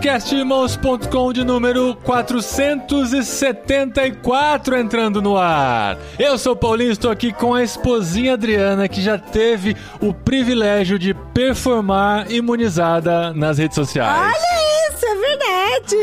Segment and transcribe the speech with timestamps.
[0.00, 5.98] Podcastirmãos.com de número 474 entrando no ar.
[6.18, 10.98] Eu sou o Paulinho, estou aqui com a esposinha Adriana, que já teve o privilégio
[10.98, 14.34] de performar imunizada nas redes sociais.
[14.34, 15.96] Olha isso, é verdade!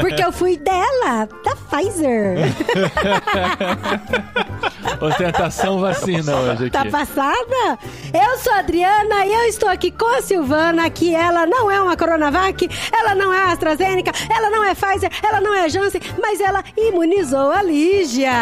[0.02, 2.38] Porque eu fui dela, da Pfizer.
[5.00, 6.70] Ostentação vacina hoje aqui.
[6.70, 7.78] Tá passada?
[8.12, 11.80] Eu sou a Adriana e eu estou aqui com a Silvana, que ela não é
[11.80, 16.40] uma Coronavac, ela não é AstraZeneca, ela não é Pfizer, ela não é Janssen, mas
[16.40, 18.32] ela imunizou a Lígia.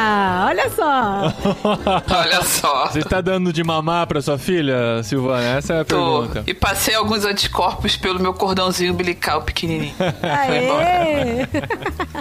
[0.47, 1.33] Olha só.
[2.17, 2.87] Olha só.
[2.89, 5.59] Você está dando de mamar pra sua filha, Silvana?
[5.59, 6.21] Essa é a Tô.
[6.23, 6.45] pergunta.
[6.47, 9.95] E passei alguns anticorpos pelo meu cordãozinho umbilical pequenininho.
[9.97, 10.85] Foi embora.
[10.85, 11.47] Aê!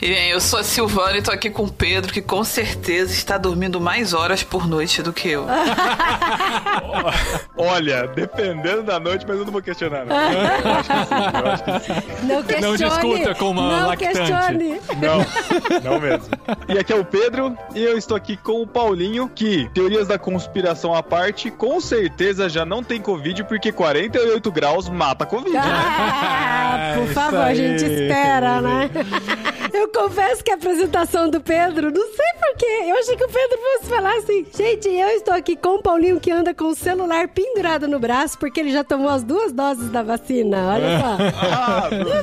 [0.02, 3.12] E bem, eu sou a Silvana e tô aqui com o Pedro, que com certeza
[3.12, 5.46] está dormindo mais horas por noite do que eu.
[7.58, 10.06] Olha, dependendo da noite, mas eu não vou questionar.
[10.06, 11.94] Não, eu acho que sim, eu acho que sim.
[12.24, 12.78] Não questione.
[12.78, 14.18] discuta com uma Não lactante.
[14.18, 14.80] questione.
[15.02, 16.28] Não, não mesmo.
[16.68, 20.18] E aqui é o Pedro, e eu estou aqui com o Paulinho, que, teorias da
[20.18, 25.56] conspiração à parte, com certeza já não tem Covid, porque 48 graus mata Covid.
[25.58, 28.90] Ah, por Isso favor, a gente espera, né?
[29.74, 33.58] Eu confesso que a apresentação do Pedro, não sei porquê, eu achei que o Pedro
[33.58, 37.28] fosse falar assim, gente, eu estou aqui com o Paulinho que anda com o celular
[37.28, 41.18] pendurado no braço porque ele já tomou as duas doses da vacina, olha só.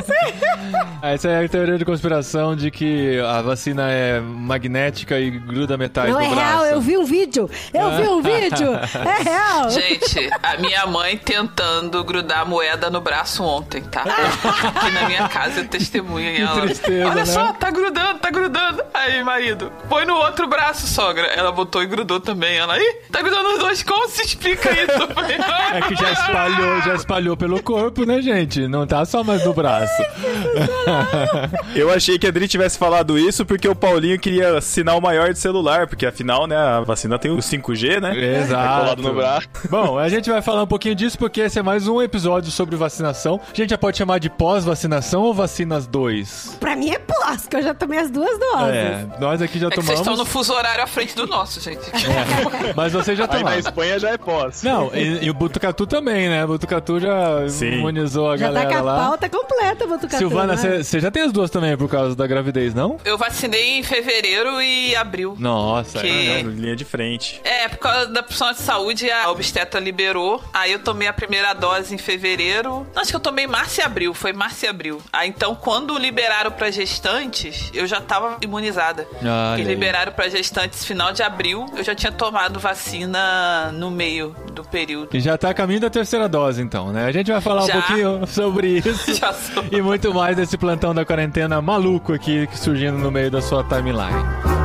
[1.03, 5.77] Ah, Essa é a teoria de conspiração de que a vacina é magnética e gruda
[5.77, 6.47] metade Não do é braço.
[6.48, 9.70] real, eu vi um vídeo, eu vi um vídeo, é real.
[9.70, 14.03] Gente, a minha mãe tentando grudar a moeda no braço ontem, tá?
[14.03, 16.62] Aqui na minha casa eu testemunha e ela.
[16.62, 17.27] tristeza, Olha né?
[17.36, 18.82] Só, tá grudando, tá grudando.
[18.94, 21.26] Aí, marido, põe no outro braço, sogra.
[21.26, 22.56] Ela botou e grudou também.
[22.56, 25.08] Ela, ih, tá grudando os dois, como se explica isso?
[25.14, 25.36] Falei,
[25.75, 28.66] É que já espalhou, já espalhou pelo corpo, né, gente?
[28.66, 30.02] Não tá só mais no braço.
[31.75, 35.38] Eu achei que a Adri tivesse falado isso porque o Paulinho queria sinal maior de
[35.38, 38.16] celular, porque afinal, né, a vacina tem o 5G, né?
[38.41, 38.80] Exato.
[38.80, 39.48] colado no braço.
[39.69, 42.76] Bom, a gente vai falar um pouquinho disso porque esse é mais um episódio sobre
[42.76, 43.41] vacinação.
[43.52, 46.56] A gente já pode chamar de pós-vacinação ou vacinas 2?
[46.60, 48.75] Pra mim é pós, que eu já tomei as duas doses.
[48.75, 50.00] É, nós aqui já É que vocês tomamos.
[50.00, 51.81] estão no fuso horário à frente do nosso, gente.
[51.91, 53.59] É, mas você já Aí na tomou.
[53.59, 54.62] Espanha já é pós.
[54.62, 56.44] Não, e, e o Butucatu também, né?
[56.44, 57.72] O Butucatu já Sim.
[57.78, 59.06] imunizou a Já tá galera com a lá.
[59.09, 60.19] pauta completa, Botucatu.
[60.19, 60.82] Silvana, né?
[60.82, 62.98] você já tem as duas também por causa da gravidez, não?
[63.04, 65.37] Eu vacinei em fevereiro e abril.
[65.38, 66.41] Nossa, Que- é.
[66.41, 67.41] É, linha de frente.
[67.44, 70.43] É, por causa da profissional de saúde, a obstetra liberou.
[70.53, 72.87] Aí eu tomei a primeira dose em fevereiro.
[72.94, 75.00] Acho que eu tomei março e abril, foi março e abril.
[75.12, 76.70] Aí então, quando liberaram pra
[77.16, 79.04] gestantes, eu já tava imunizada.
[79.04, 79.65] Porque aí.
[79.65, 85.16] liberaram pra gestantes final de abril, eu já tinha tomado vacina no meio do período.
[85.16, 87.06] E já tá a caminho da terceira dose, então, né?
[87.06, 87.75] A gente vai falar um Já.
[87.75, 89.22] pouquinho sobre isso.
[89.71, 94.56] E muito mais desse plantão da quarentena maluco aqui surgindo no meio da sua timeline.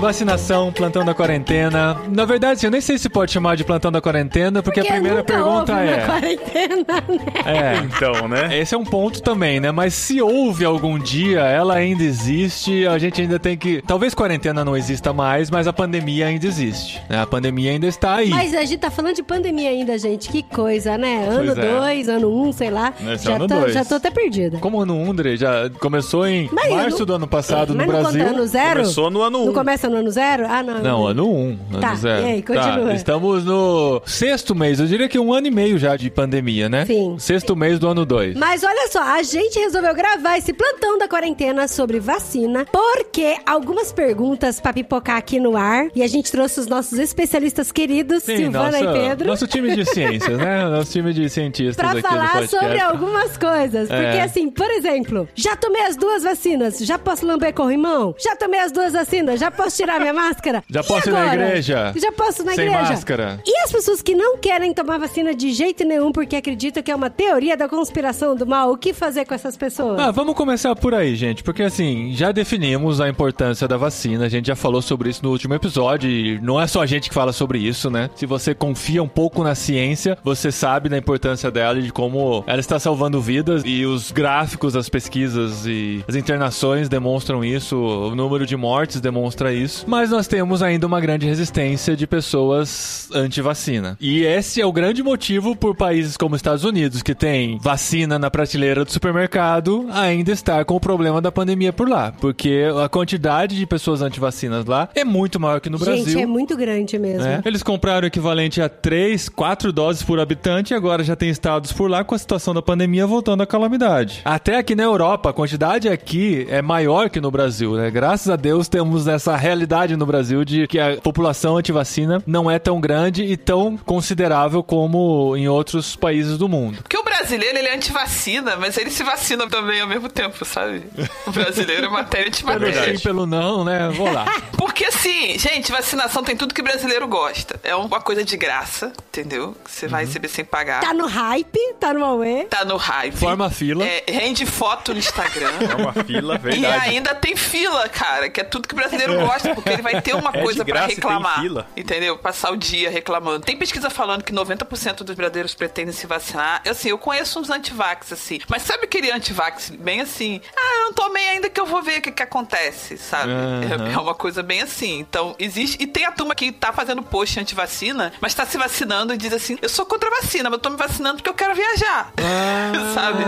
[0.00, 1.96] Vacinação, plantão da quarentena.
[2.08, 4.90] Na verdade, assim, eu nem sei se pode chamar de plantão da quarentena, porque, Porque
[4.92, 6.06] a primeira nunca pergunta houve é.
[6.06, 6.76] quarentena,
[7.08, 7.42] né?
[7.44, 8.56] É, Então, né?
[8.58, 9.72] esse é um ponto também, né?
[9.72, 13.82] Mas se houve algum dia, ela ainda existe, a gente ainda tem que.
[13.86, 17.02] Talvez quarentena não exista mais, mas a pandemia ainda existe.
[17.08, 17.20] né?
[17.20, 18.30] A pandemia ainda está aí.
[18.30, 20.28] Mas a gente tá falando de pandemia ainda, gente.
[20.28, 21.26] Que coisa, né?
[21.28, 21.78] Ano Pois é.
[21.78, 22.92] 2, ano 1, um, sei lá.
[23.14, 23.74] Esse já, ano tô, dois.
[23.74, 24.58] já tô até perdida.
[24.58, 27.92] Como ano 1, André, já começou em Mas março não- do ano passado Mas no
[27.92, 28.24] não Brasil.
[28.24, 28.80] conta ano zero?
[28.80, 29.54] Começou no ano Não 1.
[29.88, 30.46] No ano zero?
[30.48, 30.78] Ah, não.
[30.82, 31.36] Não, ano 1.
[31.38, 32.22] Um, ano Tá, zero.
[32.22, 32.86] e aí, continua.
[32.88, 36.68] Tá, estamos no sexto mês, eu diria que um ano e meio já de pandemia,
[36.68, 36.84] né?
[36.86, 37.16] Sim.
[37.18, 38.36] Sexto mês do ano 2.
[38.36, 43.92] Mas olha só, a gente resolveu gravar esse plantão da quarentena sobre vacina, porque algumas
[43.92, 48.78] perguntas pra pipocar aqui no ar, e a gente trouxe os nossos especialistas queridos, Silvana
[48.80, 49.26] e Pedro.
[49.28, 50.64] Nosso time de ciências, né?
[50.68, 53.88] Nosso time de cientistas Pra aqui falar sobre algumas coisas.
[53.88, 54.22] Porque, É.
[54.22, 58.14] assim, por exemplo, já tomei as duas vacinas, já posso lamber corrimão?
[58.18, 60.62] Já tomei as duas vacinas, já posso tirar minha máscara?
[60.68, 61.46] Já E posso ir na agora?
[61.48, 61.92] igreja?
[61.96, 62.90] Já posso ir na Sem igreja?
[62.90, 63.40] máscara?
[63.46, 66.94] E as pessoas que não querem tomar vacina de jeito nenhum porque acreditam que é
[66.96, 69.98] uma teoria da conspiração do mal, o que fazer com essas pessoas?
[70.00, 74.28] Ah, vamos começar por aí, gente, porque assim, já definimos a importância da vacina, a
[74.28, 77.14] gente já falou sobre isso no último episódio, e não é só a gente que
[77.14, 78.10] fala sobre isso, né?
[78.14, 82.42] Se você confia um pouco na ciência, você sabe da importância dela e de como
[82.46, 88.14] ela está salvando vidas, e os gráficos das pesquisas e as internações demonstram isso, o
[88.14, 89.67] número de mortes demonstra isso.
[89.68, 89.84] Isso.
[89.86, 93.96] Mas nós temos ainda uma grande resistência de pessoas anti-vacina.
[94.00, 98.30] E esse é o grande motivo por países como Estados Unidos, que tem vacina na
[98.30, 102.12] prateleira do supermercado, ainda estar com o problema da pandemia por lá.
[102.12, 106.20] Porque a quantidade de pessoas anti-vacinas lá é muito maior que no Gente, Brasil.
[106.20, 107.26] é muito grande mesmo.
[107.26, 107.42] É.
[107.44, 111.72] Eles compraram o equivalente a 3, 4 doses por habitante e agora já tem estados
[111.72, 114.22] por lá com a situação da pandemia voltando à calamidade.
[114.24, 117.90] Até aqui na Europa, a quantidade aqui é maior que no Brasil, né?
[117.90, 119.57] Graças a Deus temos essa realidade
[119.96, 125.36] no Brasil de que a população antivacina não é tão grande e tão considerável como
[125.36, 126.78] em outros países do mundo.
[126.82, 130.84] Porque o brasileiro, ele é anti-vacina, mas ele se vacina também ao mesmo tempo, sabe?
[131.26, 132.96] O brasileiro é matéria Pelo antimatéria.
[132.96, 133.88] sim, pelo não, né?
[133.90, 134.24] Vou lá.
[134.56, 137.58] Porque assim, gente, vacinação tem tudo que brasileiro gosta.
[137.64, 139.56] É uma coisa de graça, entendeu?
[139.66, 140.80] Você vai receber sem pagar.
[140.80, 142.44] Tá no hype, tá no Huawei.
[142.44, 143.16] Tá no hype.
[143.16, 143.84] Forma fila.
[143.84, 145.48] É, rende foto no Instagram.
[145.68, 146.88] É uma fila, E verdade.
[146.88, 150.14] ainda tem fila, cara, que é tudo que o brasileiro gosta, porque ele vai ter
[150.14, 151.40] uma É de coisa e tem reclamar.
[151.40, 151.66] fila.
[151.76, 152.16] Entendeu?
[152.18, 153.40] Passar o dia reclamando.
[153.44, 156.62] Tem pesquisa falando que 90% dos brasileiros pretendem se vacinar.
[156.64, 158.38] Eu, assim, eu conheço uns antivax, assim.
[158.48, 160.42] Mas sabe aquele antivax bem assim?
[160.54, 163.32] Ah, eu não tomei ainda que eu vou ver o que, que acontece, sabe?
[163.32, 163.88] Aham.
[163.88, 164.98] É, é uma coisa bem assim.
[164.98, 165.82] Então, existe.
[165.82, 169.32] E tem a turma que tá fazendo post anti-vacina, mas tá se vacinando e diz
[169.32, 172.12] assim: eu sou contra a vacina, mas eu tô me vacinando porque eu quero viajar.
[172.94, 173.24] sabe?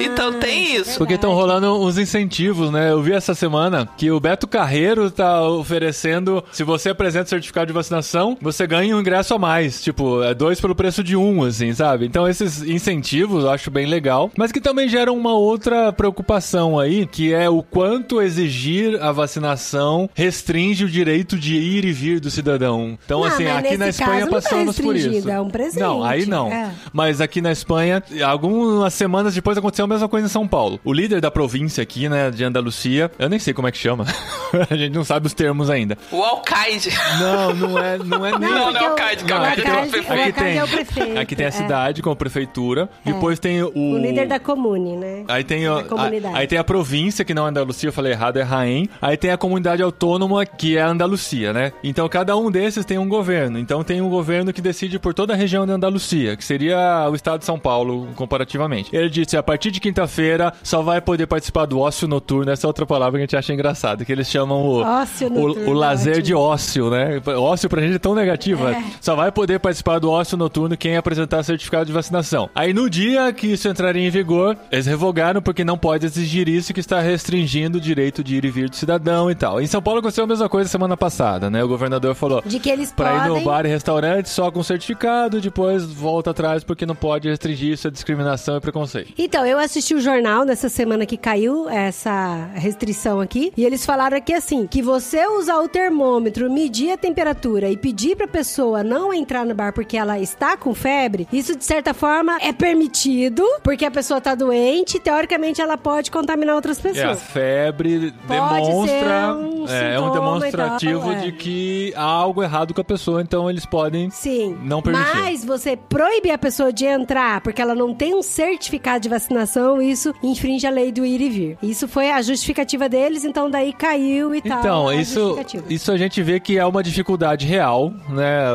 [0.00, 0.96] Então tem isso.
[0.96, 2.92] Porque estão rolando uns incentivos, né?
[2.92, 7.72] Eu vi essa semana que o Beto Carreiro tá oferecendo, se você apresenta certificado de
[7.72, 9.82] vacinação, você ganha um ingresso a mais.
[9.82, 12.06] Tipo, é dois pelo preço de um, assim, sabe?
[12.06, 17.06] Então esses incentivos eu acho bem legal, mas que também geram uma outra preocupação aí,
[17.06, 22.30] que é o quanto exigir a vacinação restringe o direito de ir e vir do
[22.30, 22.98] cidadão.
[23.04, 25.28] Então, Não, assim, aqui na Espanha caso não tá passamos por isso.
[25.30, 25.80] é um presente.
[25.80, 26.48] Não, aí não.
[26.52, 26.70] É.
[26.92, 30.80] Mas aqui na Espanha, algumas semanas depois aconteceu a mesma coisa em São Paulo.
[30.84, 34.04] O líder da província aqui, né, de Andalucia, eu nem sei como é que chama.
[34.70, 35.96] a gente não sabe os termos ainda.
[36.10, 36.90] O Alcaide.
[37.20, 38.48] Não, não é, não é nem.
[38.50, 40.56] Não, não é o o- Caide, o calma, aqui tem- Alcaide- o aqui Alcaide tem-
[40.58, 41.18] é o prefeito.
[41.18, 41.52] Aqui tem a é.
[41.52, 42.88] cidade com a prefeitura.
[43.04, 43.72] Depois tem o.
[43.74, 45.24] O líder da comune, né?
[45.28, 48.38] Aí tem, Da a- aí tem a província, que não é Andalucia, eu falei errado,
[48.38, 48.88] é Raém.
[49.00, 51.72] Aí tem a comunidade autônoma, que é Andalucia, né?
[51.82, 53.58] Então cada um desses tem um governo.
[53.58, 57.14] Então tem um governo que decide por toda a região de Andalucia, que seria o
[57.14, 58.94] estado de São Paulo, comparativamente.
[58.94, 62.50] Ele disse: a partir de quinta-feira só vai poder participar do ócio noturno.
[62.50, 65.66] Essa é outra palavra que a gente acha engraçada, que eles chamam o, Ócio noturno,
[65.66, 66.26] o, o lazer ótimo.
[66.26, 67.20] de ócio, né?
[67.36, 68.66] Ócio pra gente é tão negativo.
[68.68, 68.72] É.
[68.72, 68.84] né?
[69.00, 72.48] Só vai poder participar do ócio noturno quem apresentar certificado de vacinação.
[72.54, 76.72] Aí no dia que isso entraria em vigor, eles revogaram porque não pode exigir isso
[76.72, 79.60] que está restringindo o direito de ir e vir do cidadão e tal.
[79.60, 81.64] Em São Paulo aconteceu a mesma coisa semana passada, né?
[81.64, 83.44] O governador falou De que eles pra ir no podem...
[83.44, 87.90] bar e restaurante só com certificado, depois volta atrás porque não pode restringir isso, é
[87.90, 89.12] discriminação e preconceito.
[89.18, 94.16] Então, eu assisti o jornal nessa semana que caiu essa restrição aqui, e eles falaram
[94.16, 99.12] aqui assim, que você usar o termômetro, medir a temperatura e pedir pra pessoa não
[99.12, 103.84] entrar no bar porque ela está com febre, isso de certa forma é permitido, porque
[103.84, 107.22] a pessoa tá doente, teoricamente ela pode contaminar outras É, a pessoas.
[107.22, 109.34] febre Pode demonstra.
[109.34, 111.20] um é, é um demonstrativo tal, é.
[111.20, 114.10] de que há algo errado com a pessoa, então eles podem.
[114.10, 114.56] Sim.
[114.62, 115.16] Não permitir.
[115.16, 119.80] Mas você proíbe a pessoa de entrar porque ela não tem um certificado de vacinação,
[119.80, 121.58] isso infringe a lei do ir e vir.
[121.62, 124.58] Isso foi a justificativa deles, então daí caiu e tal.
[124.58, 125.38] Então, isso,
[125.70, 128.48] isso a gente vê que é uma dificuldade real, né?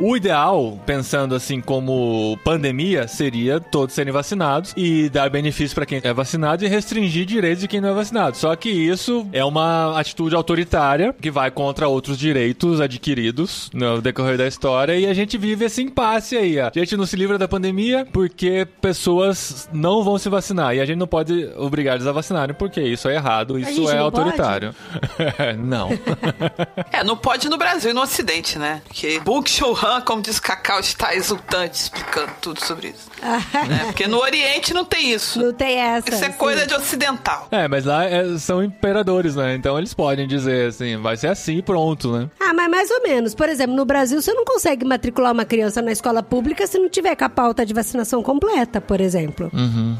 [0.00, 6.00] O ideal, pensando assim como pandemia, seria todos serem vacinados e dar benefício para quem
[6.02, 8.36] é vacinado e restringir direitos de quem não é vacinado.
[8.36, 14.36] Só que isso é uma atitude autoritária que vai contra outros direitos adquiridos no decorrer
[14.36, 16.60] da história e a gente vive esse impasse aí.
[16.60, 20.84] A gente não se livra da pandemia porque pessoas não vão se vacinar e a
[20.84, 24.74] gente não pode obrigar eles a vacinarem porque isso é errado, isso é autoritário.
[25.58, 25.90] não.
[26.92, 28.80] É, não pode no Brasil e no Ocidente, né?
[28.86, 33.10] Porque Bung Chou-han, como diz Cacau, está exultante explicando tudo sobre isso.
[33.52, 33.84] Né?
[33.86, 35.40] Porque no Oriente não tem isso.
[35.40, 36.08] Não tem essa.
[36.10, 36.36] Isso é sim.
[36.38, 37.48] coisa de ocidental.
[37.50, 39.54] É, mas lá é- são imperadores, né?
[39.54, 42.28] Então eles podem dizer assim, vai ser assim e pronto, né?
[42.40, 43.34] Ah, mas mais ou menos.
[43.34, 46.88] Por exemplo, no Brasil, você não consegue matricular uma criança na escola pública se não
[46.88, 49.50] tiver com a pauta de vacinação completa, por exemplo.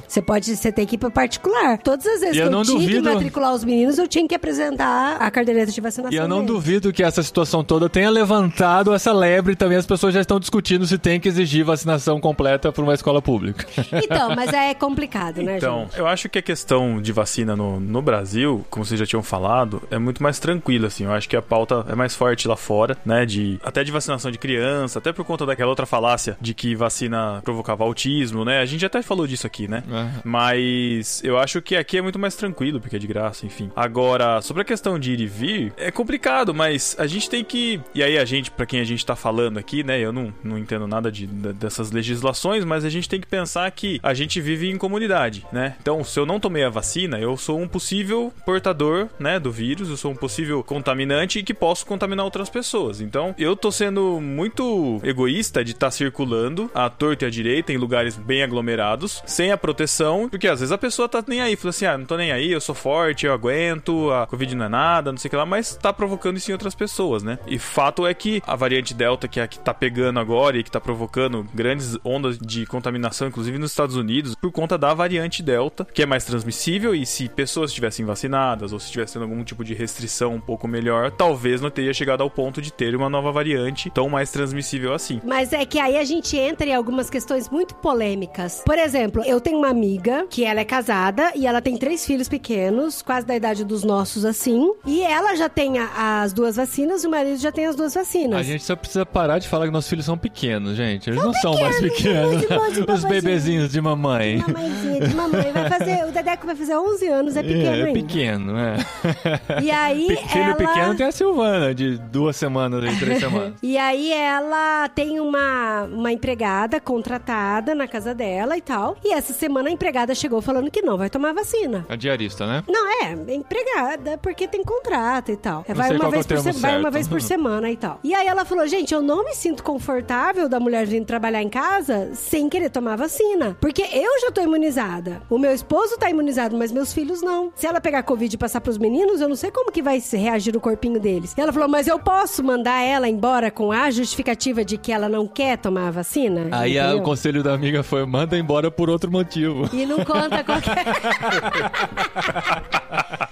[0.07, 1.79] Você pode, você tem que ir para particular.
[1.79, 4.07] Todas as vezes E eu que eu não tinha que duvido- matricular os meninos, eu
[4.09, 6.13] tinha que apresentar a caderneta de vacinação.
[6.13, 6.53] E eu não deles.
[6.53, 9.79] duvido que essa situação toda tenha levantado essa lebre também.
[9.79, 13.36] As pessoas já estão discutindo se tem que exigir vacinação completa para uma escola pública.
[13.37, 13.61] Público.
[14.07, 15.99] Então, mas é complicado, né, Então, gente?
[15.99, 19.83] eu acho que a questão de vacina no, no Brasil, como vocês já tinham falado,
[19.91, 21.05] é muito mais tranquila, assim.
[21.05, 23.25] Eu acho que a pauta é mais forte lá fora, né?
[23.27, 27.41] De, até de vacinação de criança, até por conta daquela outra falácia de que vacina
[27.45, 28.61] provocava autismo, né?
[28.61, 29.83] A gente até falou disso aqui, né?
[29.91, 30.21] É.
[30.25, 33.71] Mas eu acho que aqui é muito mais tranquilo, porque é de graça, enfim.
[33.75, 37.81] Agora, sobre a questão de ir e vir, é complicado, mas a gente tem que.
[37.95, 39.99] E aí, a gente, pra quem a gente tá falando aqui, né?
[39.99, 43.71] Eu não, não entendo nada de, de- dessas legislações, mas a gente tem que pensar
[43.71, 45.77] que a gente vive em comunidade, né?
[45.81, 49.89] Então, se eu não tomei a vacina, eu sou um possível portador, né, do vírus,
[49.89, 53.01] eu sou um possível contaminante e que posso contaminar outras pessoas.
[53.01, 57.77] Então, eu tô sendo muito egoísta de estar circulando à torta e à direita em
[57.77, 61.71] lugares bem aglomerados, sem a proteção, porque às vezes a pessoa tá nem aí, fala
[61.71, 64.69] assim: "Ah, não tô nem aí, eu sou forte, eu aguento, a Covid não é
[64.69, 67.39] nada, não sei o que lá", mas tá provocando isso em outras pessoas, né?
[67.47, 70.63] E fato é que a variante Delta que é a que tá pegando agora e
[70.63, 75.43] que tá provocando grandes ondas de contaminação, inclusive nos Estados Unidos, por conta da variante
[75.43, 79.45] Delta, que é mais transmissível e se pessoas estivessem vacinadas ou se estivesse tendo algum
[79.45, 83.09] tipo de restrição um pouco melhor, talvez não teria chegado ao ponto de ter uma
[83.09, 85.21] nova variante tão mais transmissível assim.
[85.25, 88.63] Mas é que aí a gente entra em algumas questões muito polêmicas.
[88.67, 92.29] Por exemplo, eu tenho uma amiga que ela é casada e ela tem três filhos
[92.29, 94.73] pequenos, quase da idade dos nossos, assim.
[94.87, 97.95] E ela já tem a- as duas vacinas e o marido já tem as duas
[97.95, 98.39] vacinas.
[98.41, 101.09] A gente só precisa parar de falar que nossos filhos são pequenos, gente.
[101.11, 102.47] Eles não são mais pequenos, pequenos.
[102.49, 103.05] boa, de boa, Os.
[103.09, 104.39] Bebezinhos de mamãe.
[104.47, 106.05] Mamãezinha de mamãe vai fazer.
[106.09, 107.93] O Dedeco vai fazer 11 anos, é pequeno É, é ainda.
[108.01, 108.77] pequeno, é.
[109.63, 110.55] E aí Pe- Filho ela...
[110.55, 113.55] pequeno tem a Silvana, de duas semanas e três semanas.
[113.63, 118.97] E aí ela tem uma, uma empregada contratada na casa dela e tal.
[119.05, 121.85] E essa semana a empregada chegou falando que não vai tomar vacina.
[121.89, 122.63] A diarista, né?
[122.69, 125.65] Não, é, empregada, porque tem contrato e tal.
[125.69, 127.99] É, vai uma é vez por vai uma vez por semana e tal.
[128.03, 131.49] E aí ela falou: "Gente, eu não me sinto confortável da mulher vindo trabalhar em
[131.49, 135.23] casa sem querer tomar vacina, porque eu já tô imunizada.
[135.31, 137.51] O meu esposo tá imunizado, mas meus filhos não.
[137.57, 140.55] Se ela pegar covid e passar pros meninos, eu não sei como que vai reagir
[140.57, 141.35] o corpinho deles".
[141.37, 145.09] E ela falou: "Mas eu posso mandar ela embora com a justificativa de que ela
[145.09, 148.91] não quer tomar a vacina?" Aí a- o conselho da amiga foi: manda embora por
[148.91, 149.69] outro motivo.
[149.73, 150.85] E não conta qualquer.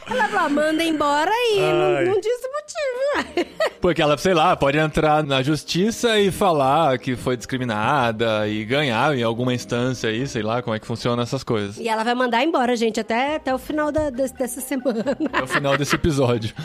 [0.07, 3.51] Ela falou, manda embora e não, não diz o motivo.
[3.81, 9.15] Porque ela, sei lá, pode entrar na justiça e falar que foi discriminada e ganhar
[9.17, 11.79] em alguma instância aí, sei lá como é que funciona essas coisas.
[11.79, 15.05] E ela vai mandar embora, gente, até, até o final da, desse- dessa semana.
[15.33, 16.55] Até o final desse episódio.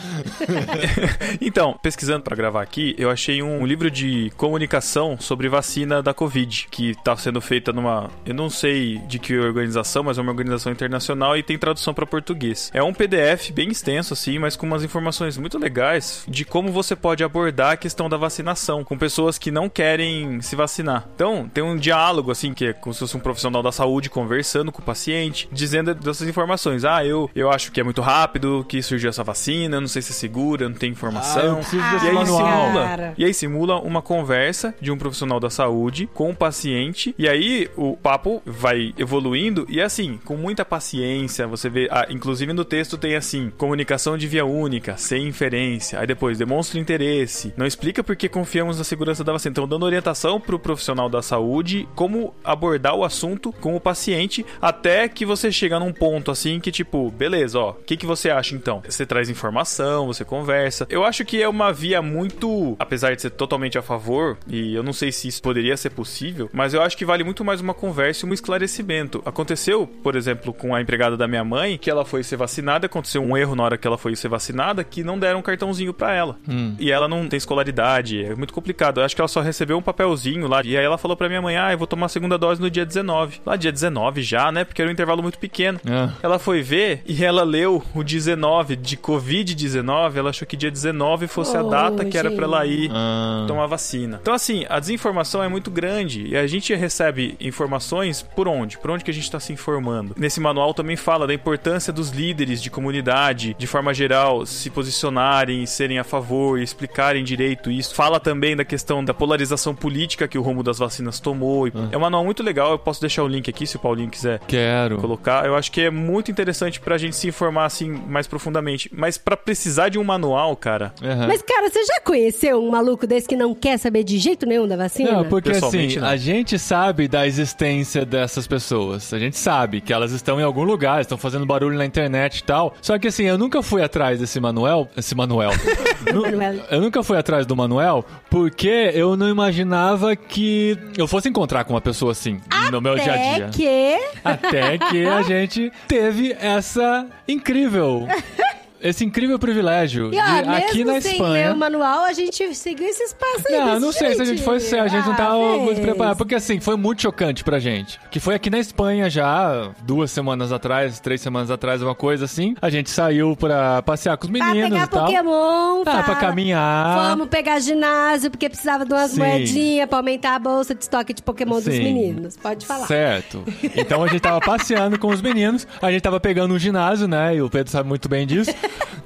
[1.40, 6.12] Então, pesquisando pra gravar aqui, eu achei um, um livro de comunicação sobre vacina da
[6.14, 10.30] Covid, que tá sendo feita numa, eu não sei de que organização, mas é uma
[10.30, 12.70] organização internacional e tem tradução pra português.
[12.74, 16.94] É um PDF bem extenso assim, mas com umas informações muito legais de como você
[16.96, 21.06] pode abordar a questão da vacinação com pessoas que não querem se vacinar.
[21.14, 24.72] Então, tem um diálogo assim que é como se fosse um profissional da saúde conversando
[24.72, 26.84] com o paciente, dizendo dessas informações.
[26.84, 30.02] Ah, eu, eu acho que é muito rápido que surgiu essa vacina, eu não sei
[30.02, 31.60] se é segura, não tem informação.
[31.60, 32.38] Ah, E aí, manual.
[32.38, 33.14] simula, Cara.
[33.16, 37.14] e aí simula uma conversa de um profissional da saúde com o paciente.
[37.18, 39.66] E aí o papo vai evoluindo.
[39.68, 41.88] E assim, com muita paciência, você vê.
[41.90, 45.98] ah, inclusive no texto tem assim: comunicação de via única, sem inferência.
[46.00, 47.52] Aí depois, demonstra interesse.
[47.56, 49.50] Não explica porque confiamos na segurança da vacina.
[49.52, 55.08] Então, dando orientação pro profissional da saúde como abordar o assunto com o paciente até
[55.08, 58.54] que você chega num ponto assim que, tipo, beleza, ó, o que, que você acha
[58.54, 58.82] então?
[58.86, 60.86] Você traz informação, você conversa.
[60.90, 64.82] Eu acho que é uma via muito, apesar de ser totalmente a favor, e eu
[64.82, 67.72] não sei se isso poderia ser possível, mas eu acho que vale muito mais uma
[67.72, 69.22] conversa e um esclarecimento.
[69.24, 73.22] Aconteceu, por exemplo, com a empregada da minha mãe, que ela foi ser vacinada, aconteceu
[73.22, 76.12] um erro na hora que ela foi ser vacinada, que não deram um cartãozinho pra
[76.14, 76.36] ela.
[76.78, 79.00] E ela não tem escolaridade, é muito complicado.
[79.00, 81.40] Eu acho que ela só recebeu um papelzinho lá, e aí ela falou pra minha
[81.40, 83.40] mãe: "Ah, eu vou tomar a segunda dose no dia 19".
[83.46, 84.64] Lá dia 19 já, né?
[84.64, 85.80] Porque era um intervalo muito pequeno.
[85.88, 86.10] Ah.
[86.22, 90.16] Ela foi ver e ela leu o 19 de Covid-19.
[90.16, 93.44] Ela achou que dia 19 fosse a Oh, data que era pra ela ir Ah.
[93.46, 94.18] tomar vacina.
[94.20, 98.78] Então, assim, a desinformação é muito grande e a gente recebe informações por onde?
[98.78, 100.14] Por onde que a gente está se informando?
[100.16, 105.64] Nesse manual também fala da importância dos líderes de comunidade, de forma geral, se posicionarem,
[105.66, 107.94] serem a favor e explicarem direito isso.
[107.94, 111.68] Fala também da questão da polarização política que o rumo das vacinas tomou.
[111.68, 114.10] E É um manual muito legal, eu posso deixar o link aqui se o Paulinho
[114.10, 114.98] quiser Quero.
[114.98, 115.44] colocar.
[115.46, 118.90] Eu acho que é muito interessante pra gente se informar assim mais profundamente.
[118.92, 121.26] Mas pra precisar de um manual, cara, Aham.
[121.28, 124.66] Mas, cara, você já conheceu um maluco desse que não quer saber de jeito nenhum
[124.66, 125.12] da vacina?
[125.12, 126.06] Não, porque assim, não.
[126.08, 129.12] a gente sabe da existência dessas pessoas.
[129.12, 132.42] A gente sabe que elas estão em algum lugar, estão fazendo barulho na internet e
[132.44, 132.74] tal.
[132.80, 134.88] Só que assim, eu nunca fui atrás desse Manuel.
[134.96, 135.50] Esse Manuel.
[136.12, 136.60] Nu- Manuel.
[136.70, 141.74] Eu nunca fui atrás do Manuel porque eu não imaginava que eu fosse encontrar com
[141.74, 142.29] uma pessoa assim
[142.70, 143.48] no meu dia a Até dia.
[143.48, 143.98] que...
[144.24, 148.06] Até que a gente teve essa incrível.
[148.82, 151.32] Esse incrível privilégio E de ó, mesmo aqui na sem Espanha.
[151.48, 153.56] ler o manual, a gente seguiu esse espaço aí.
[153.58, 154.82] Não, não sei se a gente foi jeitinho.
[154.82, 155.80] a gente não tava Ah, muito fez.
[155.80, 158.00] preparado, porque assim, foi muito chocante pra gente.
[158.10, 162.54] Que foi aqui na Espanha já, duas semanas atrás, três semanas atrás, uma coisa assim.
[162.60, 165.04] A gente saiu pra passear com os Pra meninos pegar e tal.
[165.06, 167.08] Pokémon, Ah, fala, pra caminhar.
[167.10, 169.18] Vamos pegar ginásio, porque precisava de umas Sim.
[169.18, 171.82] moedinhas pra aumentar a bolsa de estoque de Pokémon dos Sim.
[171.82, 172.36] meninos.
[172.36, 172.86] Pode falar.
[172.86, 173.44] Certo.
[173.76, 177.36] Então a gente tava passeando com os meninos, a gente tava pegando um ginásio, né?
[177.36, 178.50] E o Pedro sabe muito bem disso.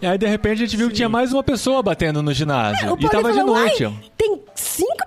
[0.04, 2.92] E aí, de repente, a gente viu que tinha mais uma pessoa batendo no ginásio.
[2.92, 3.84] O e tava Paulinho de falou, noite.
[3.86, 4.43] "Uai, tem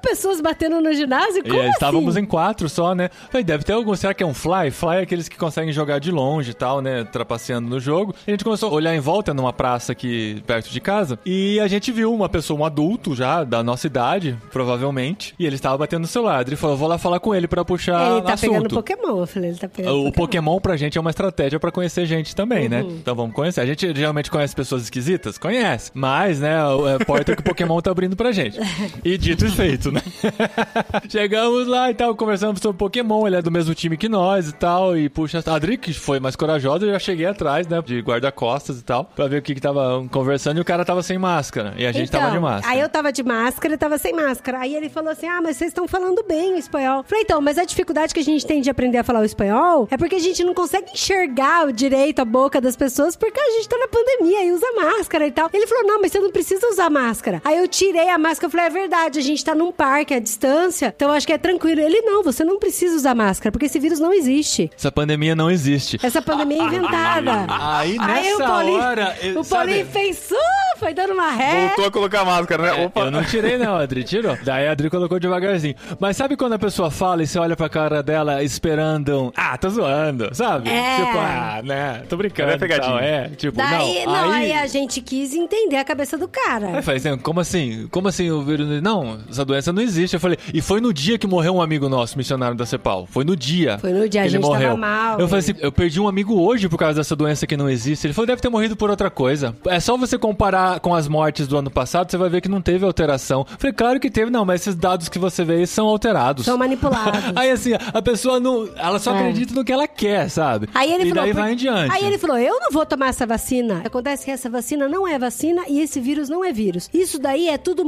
[0.02, 1.42] pessoas batendo no ginásio?
[1.44, 1.72] Como E aí, assim?
[1.74, 3.10] estávamos em quatro só, né?
[3.30, 3.96] Falei, deve ter algum.
[3.96, 4.72] Será que é um fly?
[4.72, 7.04] Fly é aqueles que conseguem jogar de longe e tal, né?
[7.04, 8.14] Trapaceando no jogo.
[8.28, 11.18] A gente começou a olhar em volta numa praça aqui perto de casa.
[11.26, 15.34] E a gente viu uma pessoa, um adulto já, da nossa idade, provavelmente.
[15.40, 16.46] E ele estava batendo no celular.
[16.46, 18.52] Ele falou: vou lá falar com ele pra puxar Ele tá assunto.
[18.52, 19.20] pegando Pokémon.
[19.22, 22.36] Eu falei, ele tá pegando O Pokémon pra gente é uma estratégia pra conhecer gente
[22.36, 22.82] também, né?
[22.82, 23.62] Então vamos conhecer.
[23.62, 25.38] A gente geralmente conhece pessoas esquisitas?
[25.38, 25.92] Conhece.
[25.94, 28.58] Mas, né, o- é a porta que o Pokémon tá abrindo pra gente.
[29.04, 29.97] E dito e feito, né?
[31.10, 33.28] Chegamos lá e tal, conversamos sobre Pokémon.
[33.28, 34.98] Ele é do mesmo time que nós e tal.
[34.98, 37.82] E puxa, a Adri, que foi mais corajosa, eu já cheguei atrás, né?
[37.82, 39.06] De guarda-costas e tal.
[39.06, 40.58] Pra ver o que que tava conversando.
[40.58, 41.74] E o cara tava sem máscara.
[41.78, 42.74] E a gente então, tava de máscara.
[42.74, 44.60] Aí eu tava de máscara e tava sem máscara.
[44.60, 47.04] Aí ele falou assim: Ah, mas vocês estão falando bem o espanhol.
[47.04, 49.88] Falei, então, mas a dificuldade que a gente tem de aprender a falar o espanhol
[49.90, 53.70] é porque a gente não consegue enxergar direito a boca das pessoas porque a gente
[53.70, 55.50] tá na pandemia e usa máscara e tal.
[55.54, 57.42] Ele falou: Não, mas você não precisa usar máscara.
[57.44, 60.20] Aí eu tirei a máscara e falei: É verdade, a gente tá num parque à
[60.20, 61.80] distância, então acho que é tranquilo.
[61.80, 64.70] Ele: Não, você não precisa usar máscara porque esse vírus não existe.
[64.76, 66.00] Essa pandemia não existe.
[66.04, 67.46] Essa pandemia é inventada.
[67.50, 69.18] Aí, Aí nessa o Paulinho, hora.
[69.22, 70.36] eu- o sabe- Paulinho fez, uh,
[70.78, 71.68] foi dando uma ré.
[71.68, 72.86] Voltou a colocar a máscara, né?
[72.86, 73.02] Opa.
[73.02, 74.38] Eu não tirei, não, a Adri tirou.
[74.44, 75.76] Daí a Adri colocou devagarzinho.
[76.00, 79.24] Mas sabe quando a pessoa fala e você olha pra cara dela esperando.
[79.28, 80.70] um, Ah, tô zoando, sabe?
[80.70, 80.96] É.
[80.98, 82.04] Tipo, ah, né?
[82.10, 82.52] Tô brincando.
[82.52, 82.90] É pegadinha.
[82.90, 84.12] tal, É, tipo, Daí, não.
[84.14, 84.52] não, aí...
[84.52, 86.68] aí a gente quis entender a cabeça do cara.
[86.68, 87.88] Aí eu falei assim, como assim?
[87.92, 88.82] Como assim o vírus?
[88.82, 90.14] Não, essa doença não existe.
[90.14, 93.08] Eu falei, e foi no dia que morreu um amigo nosso, missionário da Cepal.
[93.10, 93.78] Foi no dia.
[93.80, 94.78] Foi no dia, a que ele gente tava morreu.
[94.78, 95.52] mal, Eu falei né?
[95.52, 98.06] assim, eu perdi um amigo hoje por causa dessa doença que não existe.
[98.08, 99.56] Ele falou, deve ter morrido por outra coisa.
[99.68, 102.62] É só você comparar com as mortes do ano passado, você vai ver que não
[102.62, 103.46] teve alteração.
[103.50, 106.46] Eu falei, claro que teve, não, mas esses dados que você vê aí são alterados.
[106.46, 107.22] São manipulados.
[107.36, 108.68] Aí assim, a pessoa não.
[108.78, 109.20] Ela só É.
[109.20, 110.68] acredita no que ela quer, sabe?
[110.74, 111.94] Aí ele e falou, daí por- vai em diante.
[111.96, 113.82] Aí ele falou: Eu não vou tomar essa vacina.
[113.86, 116.90] Acontece que essa vacina não é vacina e esse vírus não é vírus.
[116.94, 117.84] Isso daí é tudo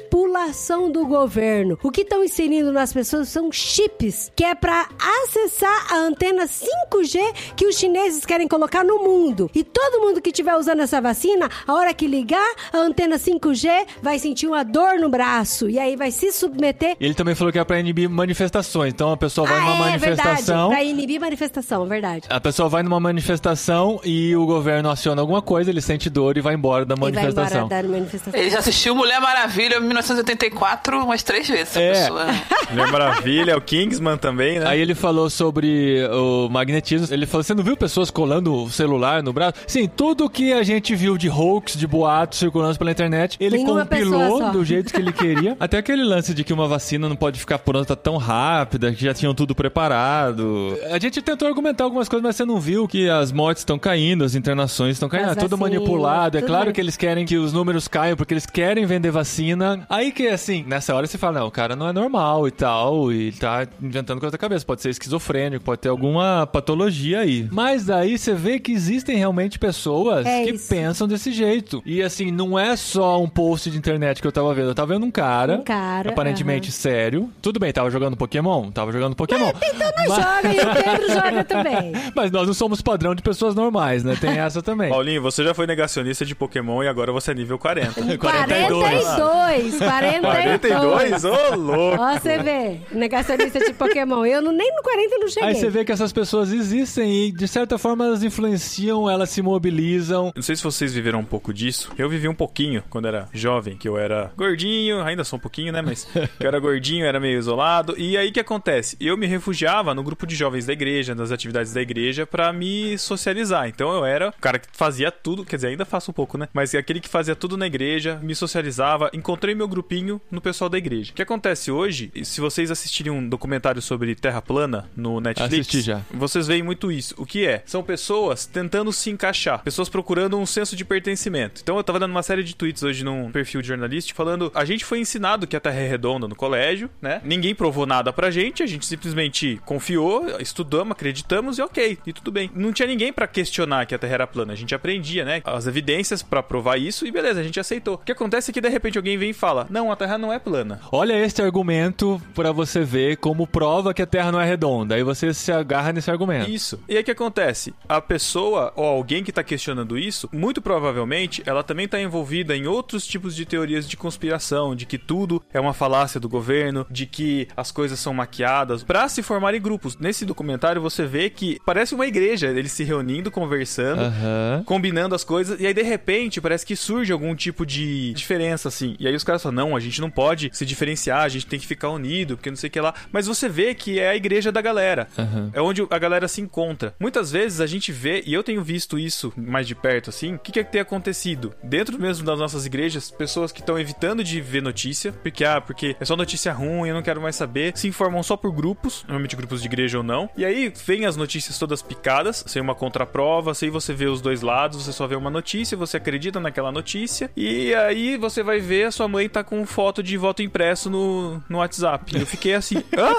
[0.00, 1.78] manipulação do governo.
[1.82, 4.88] O que estão inserindo nas pessoas são chips, que é pra
[5.24, 7.18] acessar a antena 5G
[7.56, 9.50] que os chineses querem colocar no mundo.
[9.54, 13.68] E todo mundo que estiver usando essa vacina, a hora que ligar a antena 5G,
[14.02, 16.96] vai sentir uma dor no braço e aí vai se submeter.
[17.00, 18.92] Ele também falou que é pra inibir manifestações.
[18.92, 20.68] Então a pessoa vai ah, numa é manifestação.
[20.68, 20.68] verdade.
[20.70, 22.26] Pra inibir manifestação, verdade.
[22.28, 26.40] A pessoa vai numa manifestação e o governo aciona alguma coisa, ele sente dor e
[26.40, 27.68] vai embora da vai embora manifestação.
[27.68, 28.40] da manifestação.
[28.40, 31.92] Ele já assistiu Mulher Maravilha em 1984 umas três vezes, essa É.
[31.92, 32.26] pessoa.
[32.70, 34.66] Mulher Maravilha, o Kingsman também, né?
[34.66, 37.06] Aí ele falou sobre o magnetismo.
[37.12, 39.54] Ele falou: Você não viu pessoas colando o celular no braço?
[39.66, 43.86] Sim, tudo que a gente viu de hoax, de boatos circulando pela internet, ele Nenhuma
[43.86, 45.56] compilou do jeito que ele queria.
[45.60, 49.14] Até aquele lance de que uma vacina não pode ficar pronta tão rápida, que já
[49.14, 50.76] tinham tudo preparado.
[50.90, 54.24] A gente tentou argumentar algumas coisas, mas você não viu que as mortes estão caindo,
[54.24, 55.30] as internações estão caindo.
[55.30, 56.36] É tudo manipulado.
[56.36, 59.10] É tudo claro mani- que eles querem que os números caiam, porque eles querem vender
[59.10, 59.84] vacina.
[59.88, 63.12] Aí que, assim, nessa hora você fala, não, o cara não é normal e tal,
[63.12, 64.64] e tá inventando coisa da cabeça.
[64.64, 67.46] Pode ser esquizofrênico, pode ter alguma patologia aí.
[67.50, 70.68] Mas daí você vê que existem realmente pessoas É que isso.
[70.68, 71.82] pensam desse jeito.
[71.86, 74.70] E, assim, não é só um post de internet que eu tava vendo.
[74.70, 77.30] Eu tava vendo um cara, Um cara, aparentemente sério.
[77.40, 78.72] Tudo bem, tava jogando Pokémon?
[78.72, 79.52] Tava jogando Pokémon.
[79.62, 81.92] Então nós joga e o Pedro joga também.
[82.14, 84.16] Mas nós não somos padrão de pessoas normais, né?
[84.20, 84.90] Tem essa também.
[84.90, 88.16] Paulinho, você já foi negacionista de Pokémon e agora você é nível 40.
[88.18, 89.04] 42.
[89.04, 89.78] 42.
[89.78, 91.24] 42?
[91.24, 92.02] Ô, louco!
[92.02, 94.24] Ó, você vê, negacionista de Pokémon.
[94.26, 95.48] Eu não, nem no 40 eu não cheguei.
[95.50, 99.40] Aí você vê que essas pessoas existem e, de certa forma, elas influenciam, elas se
[99.40, 100.32] mobilizam.
[100.34, 101.75] Não sei se vocês viveram um pouco disso.
[101.98, 105.72] Eu vivi um pouquinho quando era jovem, que eu era gordinho, ainda sou um pouquinho,
[105.72, 105.82] né?
[105.82, 107.94] Mas eu era gordinho, era meio isolado.
[107.98, 108.96] E aí o que acontece?
[109.00, 112.96] Eu me refugiava no grupo de jovens da igreja, nas atividades da igreja, pra me
[112.98, 113.68] socializar.
[113.68, 116.48] Então eu era o cara que fazia tudo, quer dizer, ainda faço um pouco, né?
[116.52, 119.10] Mas aquele que fazia tudo na igreja, me socializava.
[119.12, 121.12] Encontrei meu grupinho no pessoal da igreja.
[121.12, 125.80] O que acontece hoje, se vocês assistirem um documentário sobre Terra plana no Netflix, Assisti
[125.80, 126.02] já.
[126.12, 127.14] vocês veem muito isso.
[127.18, 127.62] O que é?
[127.66, 131.55] São pessoas tentando se encaixar, pessoas procurando um senso de pertencimento.
[131.62, 134.64] Então eu tava dando uma série de tweets hoje num perfil de jornalístico falando: a
[134.64, 137.20] gente foi ensinado que a Terra é redonda no colégio, né?
[137.24, 142.30] Ninguém provou nada pra gente, a gente simplesmente confiou, estudamos, acreditamos e ok, e tudo
[142.30, 142.50] bem.
[142.54, 145.42] Não tinha ninguém pra questionar que a Terra era plana, a gente aprendia, né?
[145.44, 147.94] As evidências pra provar isso e beleza, a gente aceitou.
[147.94, 150.32] O que acontece é que de repente alguém vem e fala: não, a Terra não
[150.32, 150.80] é plana.
[150.90, 154.94] Olha este argumento pra você ver como prova que a Terra não é redonda.
[154.94, 156.50] Aí você se agarra nesse argumento.
[156.50, 156.80] Isso.
[156.88, 157.74] E aí o que acontece?
[157.88, 162.66] A pessoa ou alguém que tá questionando isso, muito provavelmente ela também tá envolvida em
[162.66, 167.06] outros tipos de teorias de conspiração, de que tudo é uma falácia do governo, de
[167.06, 169.96] que as coisas são maquiadas, pra se formarem grupos.
[169.98, 174.62] Nesse documentário você vê que parece uma igreja, eles se reunindo, conversando, Aham.
[174.66, 178.96] combinando as coisas, e aí de repente parece que surge algum tipo de diferença, assim.
[178.98, 181.58] E aí os caras falam: não, a gente não pode se diferenciar, a gente tem
[181.58, 182.94] que ficar unido, porque não sei o que lá.
[183.12, 185.08] Mas você vê que é a igreja da galera.
[185.18, 185.50] Aham.
[185.52, 186.94] É onde a galera se encontra.
[186.98, 190.38] Muitas vezes a gente vê, e eu tenho visto isso mais de perto, assim, o
[190.38, 191.35] que, que é que tem acontecido?
[191.62, 195.96] Dentro mesmo das nossas igrejas, pessoas que estão evitando de ver notícia, porque, ah, porque
[196.00, 199.36] é só notícia ruim, eu não quero mais saber, se informam só por grupos, normalmente
[199.36, 203.54] grupos de igreja ou não, e aí vem as notícias todas picadas, sem uma contraprova,
[203.54, 207.30] sem você ver os dois lados, você só vê uma notícia, você acredita naquela notícia,
[207.36, 211.42] e aí você vai ver a sua mãe tá com foto de voto impresso no,
[211.48, 212.18] no WhatsApp.
[212.18, 213.14] Eu fiquei assim, hã?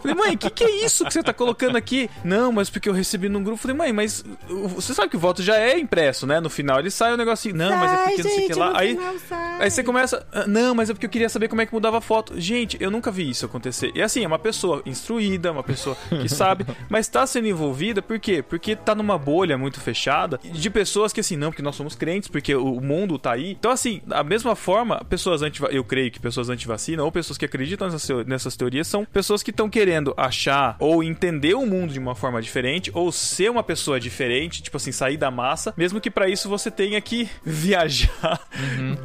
[0.00, 2.08] Falei, mãe, o que, que é isso que você tá colocando aqui?
[2.24, 3.60] Não, mas porque eu recebi num grupo.
[3.60, 6.40] Falei, mãe, mas você sabe que o voto já é impresso, né?
[6.40, 7.56] No final ele sai o negocinho.
[7.56, 8.72] Não, mas é porque não sei o que gente, lá.
[8.78, 9.14] Aí, final
[9.60, 10.26] aí você começa.
[10.32, 12.38] "Ah, Não, mas é porque eu queria saber como é que mudava a foto.
[12.40, 13.90] Gente, eu nunca vi isso acontecer.
[13.94, 18.18] E assim, é uma pessoa instruída, uma pessoa que sabe, mas tá sendo envolvida por
[18.18, 18.42] quê?
[18.42, 22.28] Porque tá numa bolha muito fechada de pessoas que assim, não, porque nós somos crentes,
[22.28, 23.52] porque o mundo tá aí.
[23.52, 27.44] Então, assim, da mesma forma, pessoas anti eu creio que pessoas anti-vacina ou pessoas que
[27.44, 31.92] acreditam nessas, teo- nessas teorias são pessoas que estão querendo achar ou entender o mundo
[31.92, 36.00] de uma forma diferente ou ser uma pessoa diferente, tipo assim, sair da massa, mesmo
[36.00, 38.40] que pra isso você tenha que viajar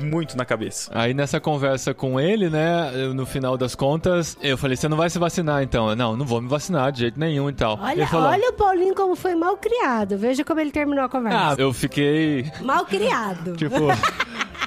[0.01, 0.91] muito na cabeça.
[0.93, 4.97] Aí nessa conversa com ele, né, eu, no final das contas, eu falei, você não
[4.97, 5.89] vai se vacinar então?
[5.89, 7.79] Eu, Não, não vou me vacinar de jeito nenhum e tal.
[7.81, 10.17] Olha, ele falou, olha o Paulinho como foi mal criado.
[10.17, 11.61] Veja como ele terminou a ah, conversa.
[11.61, 13.55] eu fiquei, Mal criado.
[13.57, 13.75] tipo...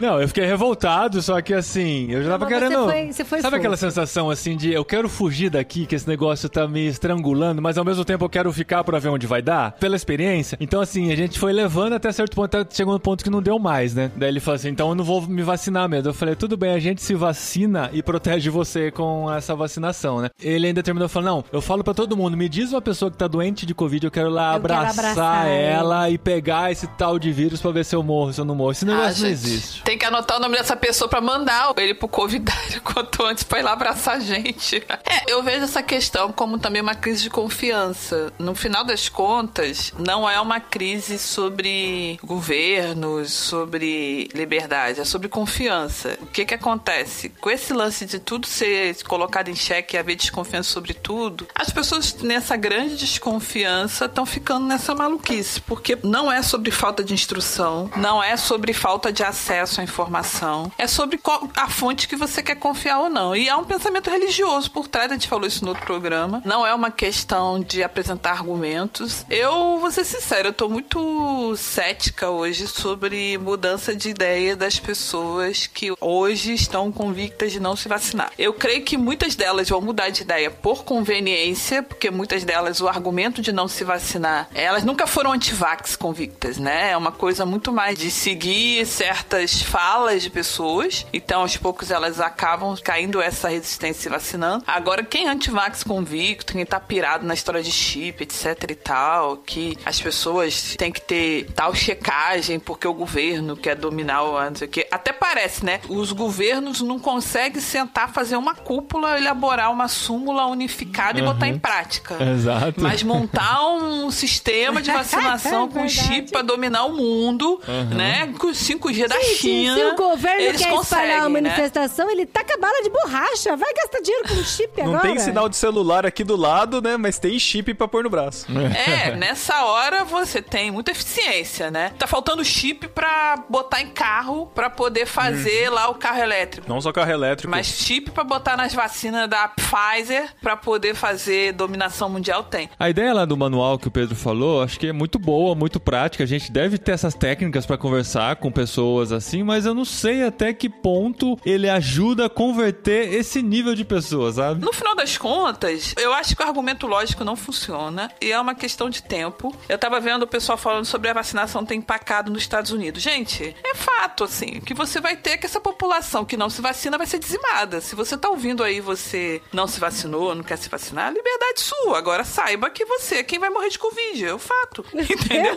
[0.02, 2.84] Não, eu fiquei revoltado, só que assim, eu já tava mas você querendo.
[2.84, 3.56] foi- você foi Sabe fofo.
[3.60, 7.78] aquela sensação assim de eu quero fugir daqui, que esse negócio tá me estrangulando, mas
[7.78, 9.72] ao mesmo tempo eu quero ficar pra ver onde vai dar?
[9.72, 10.58] Pela experiência.
[10.60, 13.40] Então, assim, a gente foi levando até certo ponto, até chegou no ponto que não
[13.40, 14.10] deu mais, né?
[14.16, 16.08] Daí ele falou assim: então eu não vou me vacinar mesmo.
[16.10, 20.30] Eu falei: tudo bem, a gente se vacina e protege você com essa vacinação, né?
[20.42, 23.16] Ele ainda terminou falando: não, eu falo pra todo mundo, me diz uma pessoa que
[23.16, 26.86] tá doente de Covid, eu quero lá Eu quero abraçar, abraçar ela e pegar esse
[26.88, 28.72] tal de vírus pra ver se eu morro, se eu não morro.
[28.72, 29.82] Esse negócio Ah, não existe.
[29.92, 33.58] Tem que anotar o nome dessa pessoa pra mandar ele pro convidado quanto antes pra
[33.58, 34.82] ir lá abraçar a gente.
[34.88, 38.32] É, eu vejo essa questão como também uma crise de confiança.
[38.38, 46.16] No final das contas, não é uma crise sobre governos, sobre liberdade, é sobre confiança.
[46.22, 47.28] O que que acontece?
[47.28, 51.68] Com esse lance de tudo ser colocado em xeque e haver desconfiança sobre tudo, as
[51.68, 57.90] pessoas nessa grande desconfiança estão ficando nessa maluquice, porque não é sobre falta de instrução,
[57.94, 62.42] não é sobre falta de acesso à informação, é sobre qual- a fonte que você
[62.42, 63.34] quer confiar ou não.
[63.36, 66.40] E há um pensamento religioso por trás, a gente falou isso no outro programa.
[66.44, 69.24] Não é uma questão de apresentar argumentos.
[69.28, 75.66] Eu, vou ser sincera, eu tô muito cética hoje sobre mudança de ideia das pessoas
[75.66, 78.30] que hoje estão convictas de não se vacinar.
[78.38, 82.88] Eu creio que muitas delas vão mudar de ideia por conveniência, porque muitas delas o
[82.88, 86.90] argumento de não se vacinar, elas nunca foram antivax convictas, né?
[86.92, 91.06] É uma coisa muito mais de seguir certas falas de pessoas.
[91.12, 94.64] Então, aos poucos elas acabam caindo essa resistência e se vacinando.
[94.66, 99.36] Agora, quem é antivax convicto, quem tá pirado na história de chip, etc e tal,
[99.38, 104.54] que as pessoas têm que ter tal checagem porque o governo quer dominar o não
[104.54, 104.86] sei o quê.
[104.90, 105.80] Até parece, né?
[105.88, 111.58] Os governos não conseguem sentar, fazer uma cúpula, elaborar uma súmula unificada e botar em
[111.58, 112.16] prática.
[112.22, 112.80] Exato.
[112.80, 117.60] Mas montar um sistema de vacinação É com chip pra dominar o mundo,
[117.94, 118.32] né?
[118.38, 119.51] Com 5G da Gente, China.
[119.74, 121.48] Se o governo eles quer espalhar uma né?
[121.48, 123.56] manifestação, ele taca bala de borracha.
[123.56, 125.02] Vai gastar dinheiro com chip Não agora.
[125.02, 126.96] tem sinal de celular aqui do lado, né?
[126.96, 128.46] Mas tem chip pra pôr no braço.
[128.86, 131.92] É, nessa hora você tem muita eficiência, né?
[131.98, 136.68] Tá faltando chip pra botar em carro pra poder fazer lá o carro elétrico.
[136.68, 137.50] Não só carro elétrico.
[137.50, 142.68] Mas chip pra botar nas vacinas da Pfizer pra poder fazer dominação mundial tem.
[142.78, 145.78] A ideia lá do manual que o Pedro falou, acho que é muito boa, muito
[145.80, 146.24] prática.
[146.24, 149.84] A gente deve ter essas técnicas pra conversar com pessoas assim, assim, mas eu não
[149.84, 154.64] sei até que ponto ele ajuda a converter esse nível de pessoa, sabe?
[154.64, 158.54] No final das contas, eu acho que o argumento lógico não funciona e é uma
[158.54, 159.54] questão de tempo.
[159.68, 163.02] Eu tava vendo o pessoal falando sobre a vacinação ter empacado nos Estados Unidos.
[163.02, 166.96] Gente, é fato, assim, que você vai ter que essa população que não se vacina
[166.96, 167.80] vai ser dizimada.
[167.80, 171.98] Se você tá ouvindo aí, você não se vacinou, não quer se vacinar, liberdade sua.
[171.98, 174.24] Agora saiba que você é quem vai morrer de Covid.
[174.24, 174.84] É o fato.
[174.94, 175.54] Entendeu?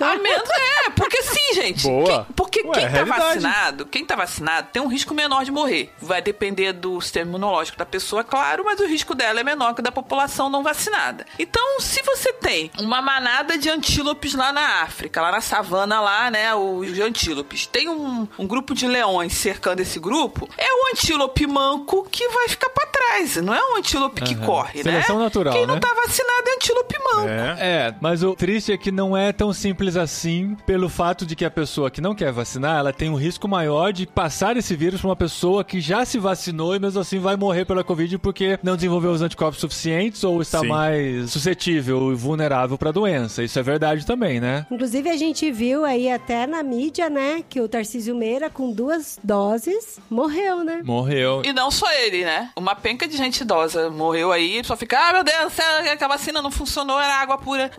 [0.00, 1.82] A menos é, porque sim, gente.
[1.82, 2.24] Boa.
[2.24, 3.20] Quem- porque Ué, quem tá realidade.
[3.34, 5.92] Vacinado, quem tá vacinado tem um risco menor de morrer.
[6.00, 9.80] Vai depender do sistema imunológico da pessoa, claro, mas o risco dela é menor que
[9.80, 11.26] o da população não vacinada.
[11.38, 16.30] Então, se você tem uma manada de antílopes lá na África, lá na savana lá,
[16.30, 21.46] né, os antílopes, tem um, um grupo de leões cercando esse grupo, é o antílope
[21.46, 24.44] manco que vai ficar pra trás, não é um antílope que Aham.
[24.46, 25.24] corre, Seleção né?
[25.24, 25.80] natural, Quem não né?
[25.80, 27.28] tá vacinado é antílope manco.
[27.28, 27.56] É.
[27.58, 31.44] É, mas o triste é que não é tão simples assim, pelo fato de que
[31.44, 35.00] a pessoa que não quer vacinar, ela tem um risco maior de passar esse vírus
[35.00, 38.58] para uma pessoa que já se vacinou e mesmo assim vai morrer pela Covid porque
[38.62, 40.68] não desenvolveu os anticorpos suficientes ou está Sim.
[40.68, 43.42] mais suscetível e vulnerável para a doença.
[43.42, 44.66] Isso é verdade também, né?
[44.70, 49.18] Inclusive, a gente viu aí até na mídia, né, que o Tarcísio Meira, com duas
[49.22, 50.82] doses, morreu, né?
[50.84, 51.42] Morreu.
[51.44, 52.50] E não só ele, né?
[52.56, 55.52] Uma penca de gente idosa morreu aí, só fica, ah, meu Deus,
[55.98, 57.70] que a vacina não funcionou, era água pura.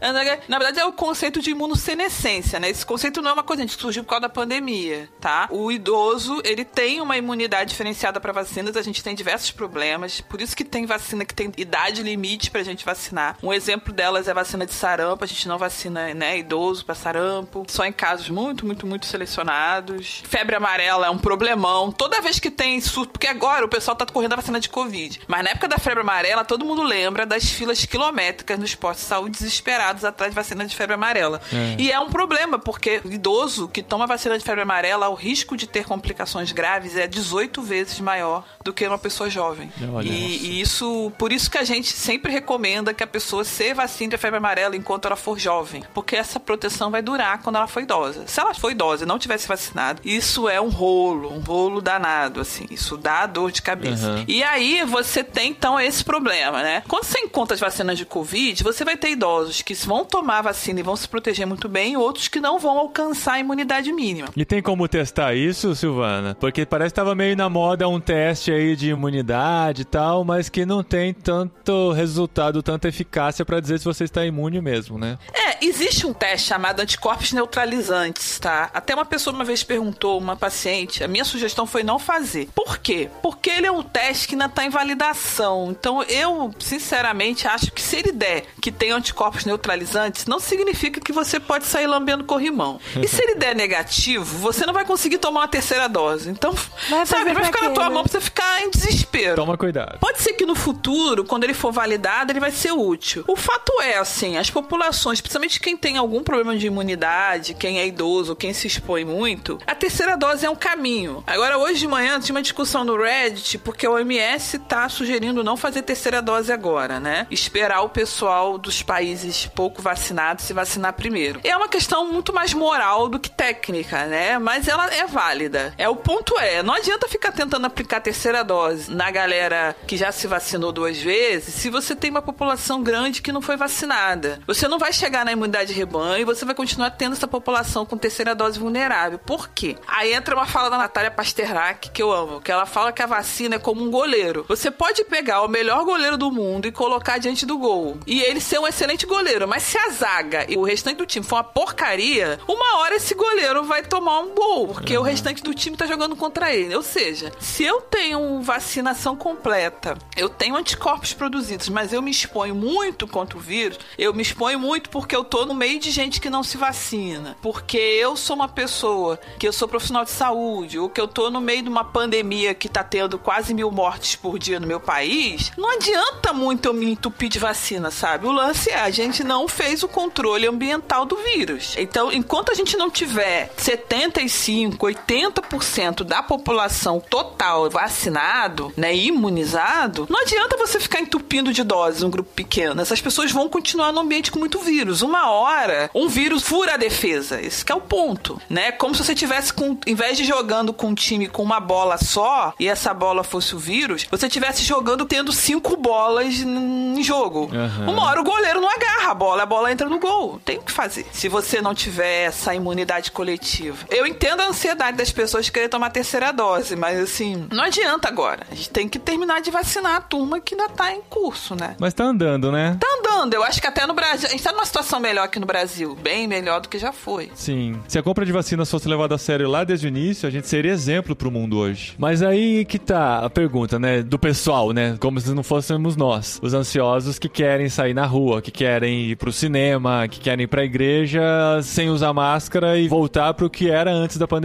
[0.48, 2.70] Na verdade, é o conceito de imunossenescência, né?
[2.70, 5.27] Esse conceito não é uma coisa gente, que surgiu por causa da pandemia, tá?
[5.52, 10.42] O idoso, ele tem uma imunidade diferenciada para vacinas, a gente tem diversos problemas, por
[10.42, 13.38] isso que tem vacina que tem idade limite pra gente vacinar.
[13.44, 16.96] Um exemplo delas é a vacina de sarampo, a gente não vacina, né, idoso pra
[16.96, 20.24] sarampo, só em casos muito, muito, muito selecionados.
[20.28, 21.92] Febre amarela é um problemão.
[21.92, 25.22] Toda vez que tem surto, porque agora o pessoal tá correndo a vacina de Covid.
[25.28, 29.10] Mas na época da febre amarela, todo mundo lembra das filas quilométricas nos postos de
[29.10, 31.42] saúde desesperados atrás de vacina de febre amarela.
[31.78, 35.68] E é um problema, porque o idoso que toma vacina de febre amarela, risco de
[35.68, 39.72] ter complicações graves é 18 vezes maior do que uma pessoa jovem.
[39.94, 43.74] Olha, e, e isso, por isso que a gente sempre recomenda que a pessoa se
[43.74, 47.68] vacine de febre amarela enquanto ela for jovem, porque essa proteção vai durar quando ela
[47.68, 48.26] for idosa.
[48.28, 52.40] Se ela for idosa e não tivesse vacinado, isso é um rolo, um rolo danado,
[52.40, 52.66] assim.
[52.70, 54.08] Isso dá dor de cabeça.
[54.12, 54.26] Uhum.
[54.28, 56.84] E aí você tem então esse problema, né?
[56.88, 60.42] Quando você encontra as vacinas de Covid, você vai ter idosos que vão tomar a
[60.44, 63.92] vacina e vão se proteger muito bem, e outros que não vão alcançar a imunidade
[63.92, 64.28] mínima.
[64.36, 66.36] E tem como testar isso, Silvana?
[66.36, 70.50] Porque parece que tava meio na moda um teste aí de imunidade e tal, mas
[70.50, 75.18] que não tem tanto resultado, tanta eficácia pra dizer se você está imune mesmo, né?
[75.34, 78.70] É, existe um teste chamado anticorpos neutralizantes, tá?
[78.74, 82.50] Até uma pessoa uma vez perguntou, uma paciente, a minha sugestão foi não fazer.
[82.54, 83.10] Por quê?
[83.22, 85.70] Porque ele é um teste que ainda tá em validação.
[85.72, 91.14] Então eu, sinceramente, acho que se ele der que tem anticorpos neutralizantes, não significa que
[91.14, 92.80] você pode sair lambendo corrimão.
[93.02, 96.30] E se ele der negativo, você não vai conseguir tomar uma terceira dose.
[96.30, 96.56] Então,
[96.90, 97.90] Vai sabe, vai ficar na tua né?
[97.94, 99.36] mão pra você ficar em desespero.
[99.36, 100.00] Toma cuidado.
[100.00, 103.24] Pode ser que no futuro, quando ele for validado, ele vai ser útil.
[103.28, 107.86] O fato é, assim, as populações, principalmente quem tem algum problema de imunidade, quem é
[107.88, 111.24] idoso, quem se expõe muito, a terceira dose é um caminho.
[111.28, 115.58] Agora, hoje de manhã, tinha uma discussão no Reddit, porque a OMS tá sugerindo não
[115.58, 117.28] fazer terceira dose agora, né?
[117.30, 121.40] Esperar o pessoal dos países pouco vacinados se vacinar primeiro.
[121.44, 124.38] É uma questão muito mais moral do que técnica, né?
[124.40, 125.74] Mas ela é válida.
[125.78, 129.98] É o ponto é, não adianta ficar tentando aplicar a terceira dose na galera que
[129.98, 134.40] já se vacinou duas vezes, se você tem uma população grande que não foi vacinada.
[134.46, 137.98] Você não vai chegar na imunidade de rebanho você vai continuar tendo essa população com
[137.98, 139.18] terceira dose vulnerável.
[139.18, 139.78] Por quê?
[139.88, 143.08] Aí entra uma fala da Natália Pasternak, que eu amo, que ela fala que a
[143.08, 144.46] vacina é como um goleiro.
[144.48, 147.98] Você pode pegar o melhor goleiro do mundo e colocar diante do gol.
[148.06, 151.26] E ele ser um excelente goleiro, mas se a zaga e o restante do time
[151.26, 155.54] for uma porcaria, uma hora esse goleiro vai tomar um gol, porque o restante do
[155.54, 156.76] time tá jogando contra ele.
[156.76, 162.54] Ou seja, se eu tenho vacinação completa, eu tenho anticorpos produzidos, mas eu me exponho
[162.54, 166.20] muito contra o vírus, eu me exponho muito porque eu tô no meio de gente
[166.20, 170.78] que não se vacina, porque eu sou uma pessoa que eu sou profissional de saúde,
[170.78, 174.18] ou que eu tô no meio de uma pandemia que tá tendo quase mil mortes
[174.18, 178.28] por dia no meu país, não adianta muito eu me entupir de vacina, sabe?
[178.28, 181.74] O lance é, a gente não fez o controle ambiental do vírus.
[181.78, 190.22] Então, enquanto a gente não tiver 75, 80% da população total vacinado, né, imunizado, não
[190.22, 192.82] adianta você ficar entupindo de doses um grupo pequeno.
[192.82, 195.02] Essas pessoas vão continuar no ambiente com muito vírus.
[195.02, 197.42] Uma hora, um vírus fura a defesa.
[197.42, 198.72] Esse que é o ponto, né?
[198.72, 201.98] Como se você tivesse com, em vez de jogando com um time com uma bola
[201.98, 207.50] só e essa bola fosse o vírus, você tivesse jogando tendo cinco bolas em jogo.
[207.54, 207.92] Aham.
[207.92, 210.40] Uma hora o goleiro goleiro não agarra a bola, a bola entra no gol.
[210.44, 211.06] Tem o que fazer.
[211.12, 213.86] Se você não tiver essa imunidade coletiva.
[213.90, 218.08] Eu entendo a ansiedade das pessoas querer tomar a terceira dose, mas assim, não adianta
[218.08, 218.46] agora.
[218.50, 221.76] A gente tem que terminar de vacinar a turma que ainda tá em curso, né?
[221.80, 222.78] Mas tá andando, né?
[222.80, 223.34] Tá andando.
[223.34, 224.28] Eu acho que até no Brasil.
[224.28, 225.96] A gente tá numa situação melhor aqui no Brasil.
[226.02, 227.30] Bem melhor do que já foi.
[227.36, 227.80] Sim.
[227.88, 230.48] Se a compra de vacinas fosse levada a sério lá desde o início, a gente
[230.48, 231.96] seria exemplo pro mundo hoje.
[231.98, 234.02] Mas aí que tá a pergunta, né?
[234.02, 234.96] Do pessoal, né?
[235.00, 236.40] Como se não fôssemos nós.
[236.42, 240.48] Os ansiosos que querem sair na rua, que querem ir pro cinema, que querem ir
[240.48, 241.22] pra igreja
[241.64, 244.37] sem usar máscara e voltar pro que era antes da pandemia.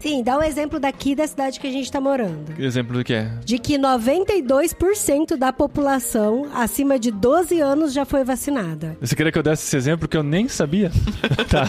[0.00, 2.54] Sim, dá um exemplo daqui da cidade que a gente tá morando.
[2.54, 3.30] Que exemplo do que é?
[3.44, 8.96] De que 92% da população acima de 12 anos já foi vacinada.
[9.00, 10.90] Você queria que eu desse esse exemplo que eu nem sabia?
[11.48, 11.68] tá.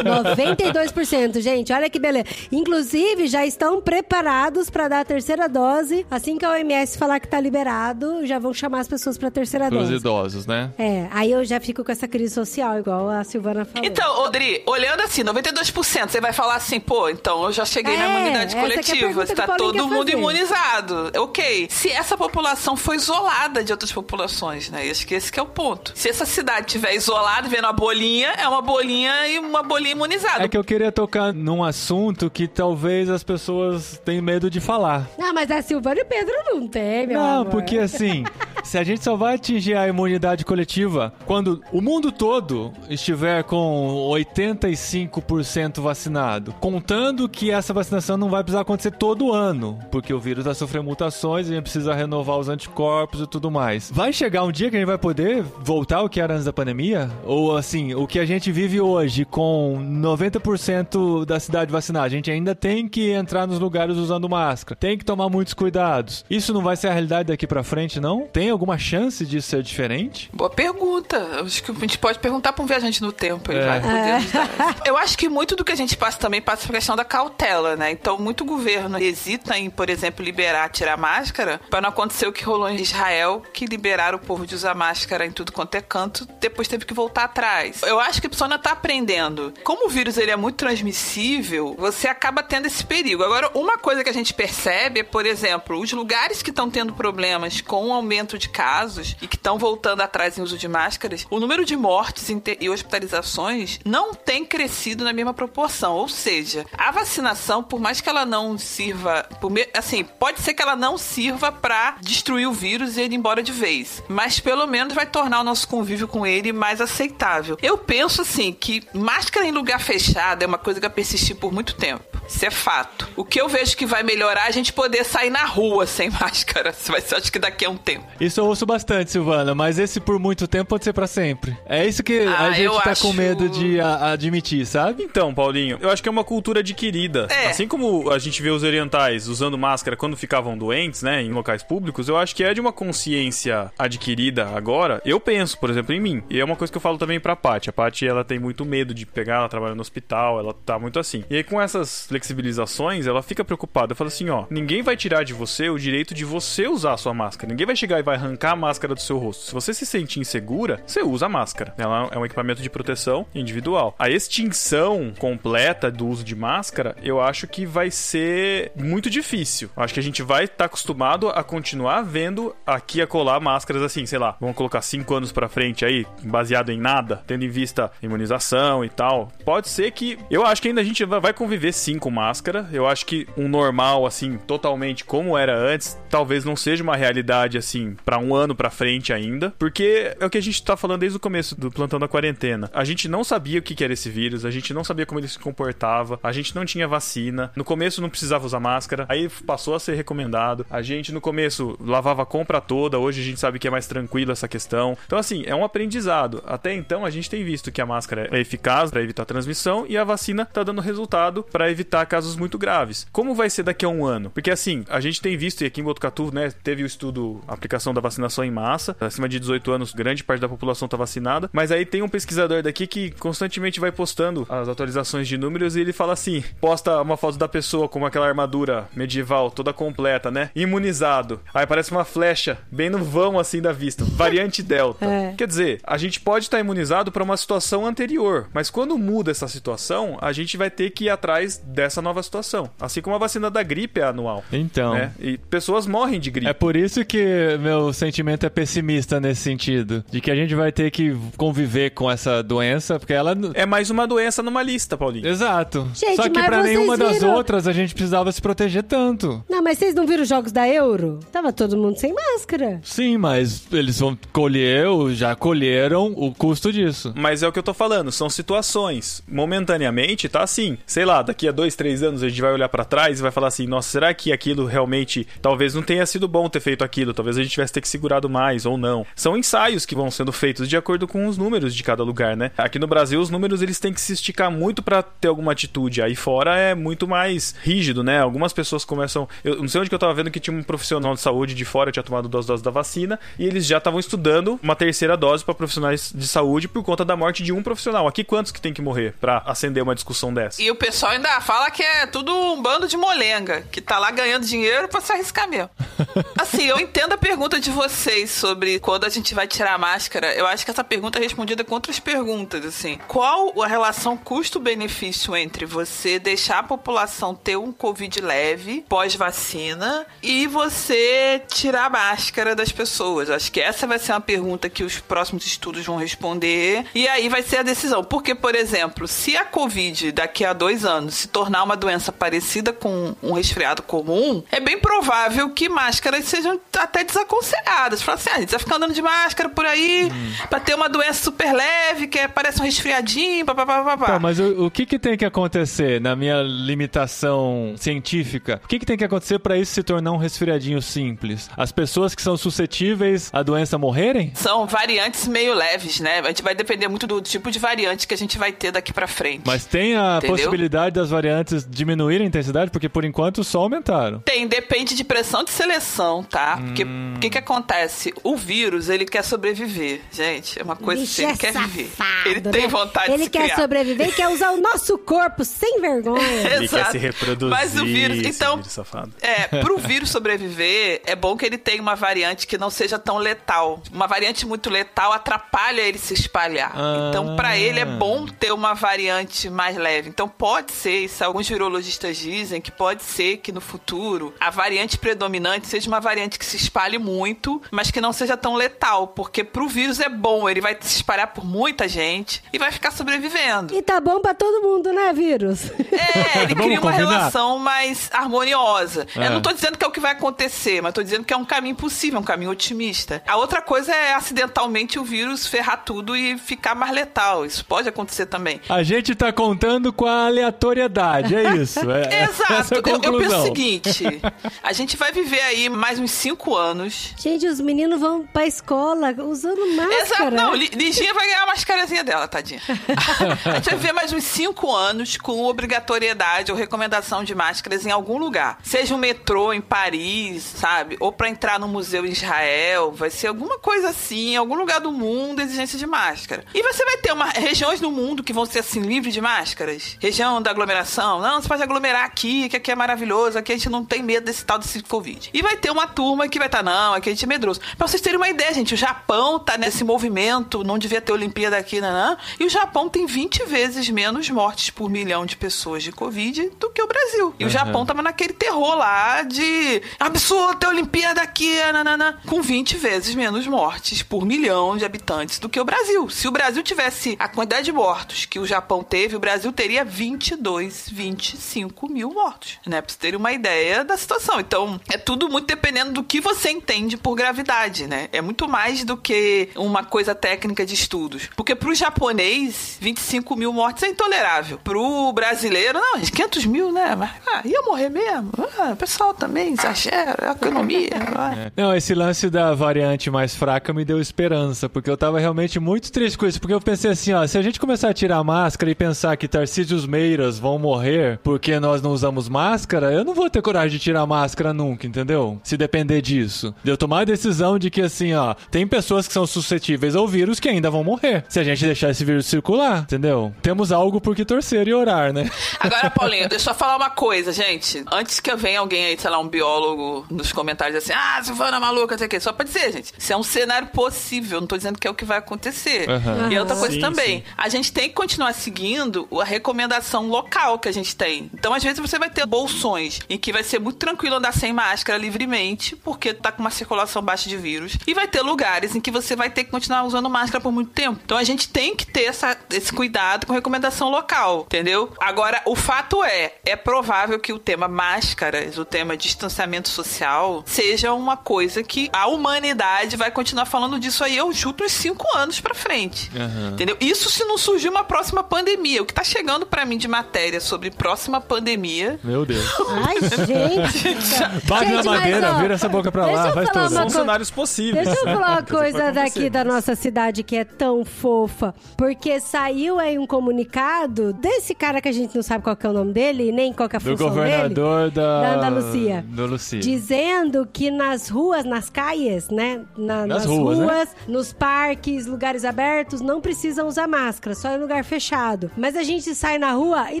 [0.04, 2.26] 92%, gente, olha que beleza.
[2.50, 6.06] Inclusive, já estão preparados para dar a terceira dose.
[6.10, 9.68] Assim que a OMS falar que tá liberado, já vão chamar as pessoas pra terceira
[9.68, 10.00] Pelos dose.
[10.00, 10.70] idosos, né?
[10.78, 13.86] É, aí eu já fico com essa crise social, igual a Silvana falou.
[13.86, 18.04] Então, Odri, olhando assim, 92%, você vai falar assim, pô, então eu já cheguei na
[18.04, 18.60] É, imunidade essa que é
[19.00, 20.12] coletiva, está todo mundo fazer.
[20.12, 21.10] imunizado.
[21.16, 21.68] Ok.
[21.70, 24.88] Se essa população foi isolada de outras populações, né?
[24.90, 25.92] Acho que esse que é o ponto.
[25.94, 30.44] Se essa cidade tiver isolada, vendo a bolinha, é uma bolinha e uma bolinha imunizada.
[30.44, 35.08] É que eu queria tocar num assunto que talvez as pessoas tenham medo de falar.
[35.18, 37.46] Não, mas a Silvana e o Pedro não tem, meu Não, amor.
[37.50, 38.24] porque assim,
[38.66, 44.10] se a gente só vai atingir a imunidade coletiva quando o mundo todo estiver com
[44.10, 50.44] 85% vacinado, contando que essa vacinação não vai precisar acontecer todo ano, porque o vírus
[50.44, 53.88] vai sofrer mutações e a gente precisa renovar os anticorpos e tudo mais.
[53.94, 56.52] Vai chegar um dia que a gente vai poder voltar ao que era antes da
[56.52, 57.08] pandemia?
[57.24, 62.32] Ou assim, o que a gente vive hoje com 90% da cidade vacinada, a gente
[62.32, 66.24] ainda tem que entrar nos lugares usando máscara, tem que tomar muitos cuidados.
[66.28, 68.26] Isso não vai ser a realidade daqui pra frente, não?
[68.26, 70.28] Tem alguma chance disso ser diferente?
[70.32, 71.16] Boa pergunta.
[71.44, 73.52] Acho que a gente pode perguntar para um viajante no tempo.
[73.52, 73.66] Ele É.
[73.66, 74.76] vai poder dar.
[74.86, 77.76] Eu acho que muito do que a gente passa também passa por questão da cautela,
[77.76, 77.90] né?
[77.90, 82.42] Então, muito governo hesita em, por exemplo, liberar, tirar máscara, para não acontecer o que
[82.44, 86.26] rolou em Israel, que liberaram o povo de usar máscara em tudo quanto é canto,
[86.40, 87.82] depois teve que voltar atrás.
[87.82, 89.52] Eu acho que a pessoa ainda tá aprendendo.
[89.64, 93.22] Como o vírus ele é muito transmissível, você acaba tendo esse perigo.
[93.22, 96.92] Agora, uma coisa que a gente percebe é, por exemplo, os lugares que estão tendo
[96.94, 101.26] problemas com o aumento de casos e que estão voltando atrás em uso de máscaras,
[101.30, 102.28] o número de mortes
[102.60, 105.94] e hospitalizações não tem crescido na mesma proporção.
[105.94, 109.28] Ou seja, a vacinação, por mais que ela não sirva,
[109.74, 113.42] assim, pode ser que ela não sirva para destruir o vírus e ele ir embora
[113.42, 117.56] de vez, mas pelo menos vai tornar o nosso convívio com ele mais aceitável.
[117.62, 121.52] Eu penso assim que máscara em lugar fechado é uma coisa que vai persistir por
[121.52, 122.15] muito tempo.
[122.28, 123.08] Isso é fato.
[123.16, 126.10] O que eu vejo que vai melhorar é a gente poder sair na rua sem
[126.20, 126.70] máscara.
[126.70, 128.04] Isso vai ser, acho que daqui a um tempo.
[128.20, 131.56] Isso eu ouço bastante, Silvana, mas esse por muito tempo pode ser pra sempre.
[131.66, 135.02] É isso que a Ah, gente eu tá acho- com medo de a- admitir, sabe?
[135.02, 137.26] Então, Paulinho, eu acho que é uma cultura adquirida.
[137.30, 137.48] É.
[137.48, 141.62] Assim como a gente vê os orientais usando máscara quando ficavam doentes, né, em locais
[141.62, 145.00] públicos, eu acho que é de uma consciência adquirida agora.
[145.04, 146.22] Eu penso, por exemplo, em mim.
[146.28, 147.70] E é uma coisa que eu falo também pra Paty.
[147.70, 150.98] A Paty, ela tem muito medo de pegar, ela trabalha no hospital, ela tá muito
[150.98, 151.24] assim.
[151.30, 153.94] E aí, com essas flexibilizações, ela fica preocupada.
[153.94, 157.12] Fala assim, ó, ninguém vai tirar de você o direito de você usar a sua
[157.12, 157.50] máscara.
[157.50, 159.44] Ninguém vai chegar e vai arrancar a máscara do seu rosto.
[159.44, 161.74] Se você se sentir insegura, você usa a máscara.
[161.76, 163.94] Ela é um equipamento de proteção individual.
[163.98, 169.68] A extinção completa do uso de máscara, eu acho que vai ser muito difícil.
[169.76, 174.06] Acho que a gente vai estar acostumado a continuar vendo aqui a colar máscaras assim,
[174.06, 177.90] sei lá, vamos colocar cinco anos pra frente aí, baseado em nada, tendo em vista
[178.02, 179.30] imunização e tal.
[179.44, 182.68] Pode ser que eu acho que ainda a gente vai conviver sim com máscara.
[182.72, 187.58] Eu acho que um normal assim, totalmente como era antes, talvez não seja uma realidade
[187.58, 191.00] assim pra um ano pra frente ainda, porque é o que a gente tá falando
[191.00, 192.70] desde o começo do plantão da quarentena.
[192.72, 195.18] A gente não sabia o que que era esse vírus, a gente não sabia como
[195.18, 197.50] ele se comportava, a gente não tinha vacina.
[197.56, 200.64] No começo não precisava usar máscara, aí passou a ser recomendado.
[200.70, 203.88] A gente no começo lavava a compra toda, hoje a gente sabe que é mais
[203.88, 204.96] tranquilo essa questão.
[205.06, 206.40] Então assim, é um aprendizado.
[206.46, 209.98] Até então a gente tem visto que a máscara é eficaz para evitar transmissão e
[209.98, 213.06] a vacina tá dando resultado para evitar casos muito graves.
[213.12, 214.30] Como vai ser daqui a um ano?
[214.30, 217.54] Porque assim, a gente tem visto e aqui em Botucatu, né, teve o estudo, a
[217.54, 221.48] aplicação da vacinação em massa, acima de 18 anos, grande parte da população tá vacinada,
[221.52, 225.80] mas aí tem um pesquisador daqui que constantemente vai postando as atualizações de números e
[225.80, 230.50] ele fala assim, posta uma foto da pessoa com aquela armadura medieval toda completa, né,
[230.54, 231.40] imunizado.
[231.54, 235.04] Aí parece uma flecha bem no vão assim da vista, variante delta.
[235.04, 235.34] É.
[235.36, 239.48] Quer dizer, a gente pode estar imunizado para uma situação anterior, mas quando muda essa
[239.48, 242.68] situação, a gente vai ter que ir atrás dessa essa nova situação.
[242.80, 244.44] Assim como a vacina da gripe é anual.
[244.52, 244.94] Então.
[244.94, 245.12] Né?
[245.20, 246.48] E pessoas morrem de gripe.
[246.50, 250.04] É por isso que meu sentimento é pessimista nesse sentido.
[250.10, 253.36] De que a gente vai ter que conviver com essa doença, porque ela.
[253.54, 255.26] É mais uma doença numa lista, Paulinho.
[255.26, 255.88] Exato.
[255.94, 258.82] Gente, Só que mas pra vocês nenhuma das viram- outras a gente precisava se proteger
[258.82, 259.44] tanto.
[259.48, 261.20] Não, mas vocês não viram os jogos da Euro?
[261.32, 262.80] Tava todo mundo sem máscara.
[262.82, 267.12] Sim, mas eles vão colher, ou já colheram o custo disso.
[267.16, 269.22] Mas é o que eu tô falando, são situações.
[269.28, 270.76] Momentaneamente, tá assim.
[270.86, 273.30] Sei lá, daqui a dois, três anos a gente vai olhar pra trás e vai
[273.30, 275.26] falar assim: nossa, será que aquilo realmente.
[275.40, 278.28] Talvez não tenha sido bom ter feito aquilo, talvez a gente tivesse ter que segurado
[278.28, 279.06] mais ou não.
[279.14, 282.50] São ensaios que vão sendo feitos de acordo com os números de cada lugar, né?
[282.56, 286.02] Aqui no Brasil, os números eles têm que se esticar muito pra ter alguma atitude.
[286.02, 288.20] Aí fora é muito mais rígido, né?
[288.20, 289.28] Algumas pessoas começam.
[289.44, 291.64] Eu não sei onde que eu tava vendo que tinha um profissional de saúde de
[291.64, 295.44] fora tinha tomado duas doses da vacina e eles já estavam estudando uma terceira dose
[295.44, 298.06] pra profissionais de saúde por conta da morte de um profissional.
[298.06, 300.62] Aqui quantos que tem que morrer pra acender uma discussão dessa?
[300.62, 304.10] E o pessoal ainda fala que é tudo um bando de molenga, que tá lá
[304.10, 305.70] ganhando dinheiro pra se arriscar mesmo.
[306.38, 310.34] Assim, eu entendo a pergunta de vocês sobre quando a gente vai tirar a máscara.
[310.34, 312.98] Eu acho que essa pergunta é respondida com outras perguntas, assim.
[313.08, 320.46] Qual a relação custo-benefício entre você deixar a população ter um Covid leve pós-vacina e
[320.46, 323.30] você tirar a máscara das pessoas?
[323.30, 326.84] Acho que essa vai ser uma pergunta que os próximos estudos vão responder.
[326.94, 328.04] E aí vai ser a decisão.
[328.04, 332.72] Porque, por exemplo, se a Covid daqui a dois anos se tornar uma doença parecida
[332.72, 338.02] com um resfriado comum, é bem provável que máscaras sejam até desaconselhadas.
[338.02, 340.10] Fala assim, ah, a gente vai ficar andando de máscara por aí
[340.48, 343.96] pra ter uma doença super leve, que é- parece um resfriadinho, papapá.
[344.06, 346.42] Tá, mas o, o que, que tem que acontecer na minha
[346.90, 348.60] limitação científica?
[348.64, 351.50] O que, que tem que acontecer pra isso se tornar um resfriadinho simples?
[351.56, 354.32] As pessoas que são suscetíveis à doença morrerem?
[354.34, 356.20] São variantes meio leves, né?
[356.20, 358.92] A gente vai depender muito do tipo de variante que a gente vai ter daqui
[358.92, 359.42] pra frente.
[359.44, 360.36] Mas tem a Entendeu?
[360.36, 361.35] possibilidade das variantes
[361.68, 362.70] diminuírem a intensidade?
[362.70, 364.20] Porque por enquanto só aumentaram.
[364.20, 366.58] Tem, depende de pressão de seleção, tá?
[366.58, 368.12] Porque o que que acontece?
[368.22, 370.58] O vírus, ele quer sobreviver, gente.
[370.58, 371.90] É uma coisa Bicho assim, ele é quer viver.
[371.96, 372.68] safado, Ele tem né?
[372.68, 373.56] vontade Ele de se quer criar.
[373.56, 376.22] sobreviver e quer usar o nosso corpo sem vergonha.
[376.56, 377.50] Ele quer se reproduzir.
[377.50, 379.12] Mas o vírus, então, vírus safado.
[379.20, 383.18] é, pro vírus sobreviver, é bom que ele tenha uma variante que não seja tão
[383.18, 383.82] letal.
[383.92, 386.72] Uma variante muito letal atrapalha ele se espalhar.
[386.74, 387.08] Ah.
[387.10, 390.08] Então, pra ele é bom ter uma variante mais leve.
[390.08, 394.96] Então, pode ser, isso alguns virologistas dizem, que pode ser que no futuro a variante
[394.98, 399.44] predominante seja uma variante que se espalhe muito, mas que não seja tão letal, porque
[399.44, 403.74] pro vírus é bom, ele vai se espalhar por muita gente e vai ficar sobrevivendo.
[403.74, 405.70] E tá bom pra todo mundo, né, vírus?
[405.70, 407.10] É, ele Vamos cria uma combinar?
[407.18, 409.06] relação mais harmoniosa.
[409.16, 409.26] É.
[409.26, 411.36] Eu não tô dizendo que é o que vai acontecer, mas tô dizendo que é
[411.36, 413.22] um caminho possível, um caminho otimista.
[413.26, 417.44] A outra coisa é acidentalmente o vírus ferrar tudo e ficar mais letal.
[417.44, 418.60] Isso pode acontecer também.
[418.68, 421.90] A gente tá contando com a aleatoriedade, é isso.
[421.90, 422.52] É, Exato.
[422.52, 424.22] Essa é a eu, eu penso o seguinte:
[424.62, 427.14] a gente vai viver aí mais uns cinco anos.
[427.18, 429.88] Gente, os meninos vão pra escola usando Exato.
[429.88, 430.30] máscara.
[430.30, 432.60] Não, Li- Liginha vai ganhar a mascarazinha dela, tadinha.
[433.44, 437.90] a gente vai viver mais uns cinco anos com obrigatoriedade ou recomendação de máscaras em
[437.90, 438.58] algum lugar.
[438.62, 440.96] Seja um metrô em Paris, sabe?
[441.00, 442.92] Ou pra entrar no museu em Israel.
[442.92, 446.44] Vai ser alguma coisa assim, em algum lugar do mundo, exigência de máscara.
[446.54, 449.96] E você vai ter uma, regiões no mundo que vão ser assim, livres de máscaras.
[450.00, 451.05] Região da aglomeração.
[451.20, 454.24] Não, você pode aglomerar aqui, que aqui é maravilhoso, aqui a gente não tem medo
[454.24, 455.30] desse tal desse Covid.
[455.32, 457.60] E vai ter uma turma que vai estar, não, aqui a gente é medroso.
[457.76, 461.56] Pra vocês terem uma ideia, gente, o Japão tá nesse movimento, não devia ter Olimpíada
[461.56, 461.90] aqui, né?
[461.90, 462.16] não.
[462.38, 466.70] E o Japão tem 20 vezes menos mortes por milhão de pessoas de Covid do
[466.70, 467.34] que o Brasil.
[467.38, 472.76] E o Japão tava naquele terror lá de absurdo ter Olimpíada aqui, nanana, com 20
[472.76, 476.08] vezes menos mortes por milhão de habitantes do que o Brasil.
[476.08, 479.84] Se o Brasil tivesse a quantidade de mortos que o Japão teve, o Brasil teria
[479.84, 482.80] 22, 25 mil mortos, né?
[482.80, 484.40] Pra você terem uma ideia da situação.
[484.40, 488.08] Então, é tudo muito dependendo do que você entende por gravidade, né?
[488.12, 491.28] É muito mais do que uma coisa técnica de estudos.
[491.36, 494.58] Porque pro japonês, 25 mil mortes é intolerável.
[494.64, 496.96] Pro brasileiro, não, 500 mil, né?
[496.96, 498.32] Mas, ah, ia morrer mesmo.
[498.58, 500.88] Ah, o pessoal também exagera, a economia.
[501.14, 501.52] ah.
[501.54, 505.92] Não, esse lance da variante mais fraca me deu esperança, porque eu tava realmente muito
[505.92, 508.24] triste com isso, porque eu pensei assim, ó, se a gente começar a tirar a
[508.24, 510.85] máscara e pensar que Tarcísios Meiras vão morrer
[511.22, 514.86] porque nós não usamos máscara, eu não vou ter coragem de tirar a máscara nunca,
[514.86, 515.40] entendeu?
[515.42, 516.54] Se depender disso.
[516.62, 520.06] De eu tomar a decisão de que assim, ó, tem pessoas que são suscetíveis ao
[520.06, 523.34] vírus que ainda vão morrer, se a gente deixar esse vírus circular, entendeu?
[523.42, 525.30] Temos algo por que torcer e orar, né?
[525.60, 527.84] Agora, Paulinho, deixa eu falar uma coisa, gente.
[527.92, 531.94] Antes que venha alguém aí, sei lá, um biólogo nos comentários assim, ah, Silvana maluca,
[531.94, 532.20] não sei o quê.
[532.20, 534.94] Só pra dizer, gente, isso é um cenário possível, não tô dizendo que é o
[534.94, 535.88] que vai acontecer.
[535.88, 536.32] Aham.
[536.32, 537.24] E outra coisa Sim, também, sim.
[537.36, 541.30] a gente tem que continuar seguindo a recomendação local que a gente tem.
[541.34, 544.52] Então, às vezes, você vai ter bolsões em que vai ser muito tranquilo andar sem
[544.52, 547.76] máscara livremente, porque tá com uma circulação baixa de vírus.
[547.86, 550.70] E vai ter lugares em que você vai ter que continuar usando máscara por muito
[550.70, 551.00] tempo.
[551.04, 554.92] Então, a gente tem que ter essa, esse cuidado com recomendação local, entendeu?
[554.98, 560.92] Agora, o fato é, é provável que o tema máscaras, o tema distanciamento social, seja
[560.92, 565.40] uma coisa que a humanidade vai continuar falando disso aí, eu chuto uns cinco anos
[565.40, 566.10] pra frente.
[566.14, 566.50] Aham.
[566.52, 566.76] Entendeu?
[566.80, 568.82] Isso se não surgir uma próxima pandemia.
[568.82, 571.98] O que tá chegando pra mim de matéria sobre próxima pandemia.
[572.02, 572.44] Meu Deus.
[572.86, 572.96] Ai,
[573.26, 573.86] gente.
[574.46, 576.72] Bate na madeira, ó, vira essa boca pra lá, eu vai falar tudo.
[576.76, 577.86] uma São cenários possíveis.
[577.86, 578.14] Deixa eu né?
[578.16, 581.54] falar uma coisa daqui da nossa cidade que é tão fofa.
[581.76, 585.70] Porque saiu aí um comunicado desse cara que a gente não sabe qual que é
[585.70, 588.20] o nome dele, nem qual que é a Do função governador da...
[588.22, 589.04] Da Andalucia.
[589.08, 589.60] Do Lucia.
[589.60, 589.70] dele.
[589.72, 592.60] Dizendo que nas ruas, nas caias, né?
[592.76, 593.94] Na- Nas nas ruas, ruas, né?
[594.08, 598.50] nos parques, lugares abertos, não precisam usar máscara, só em lugar fechado.
[598.56, 600.00] Mas a gente sai na rua e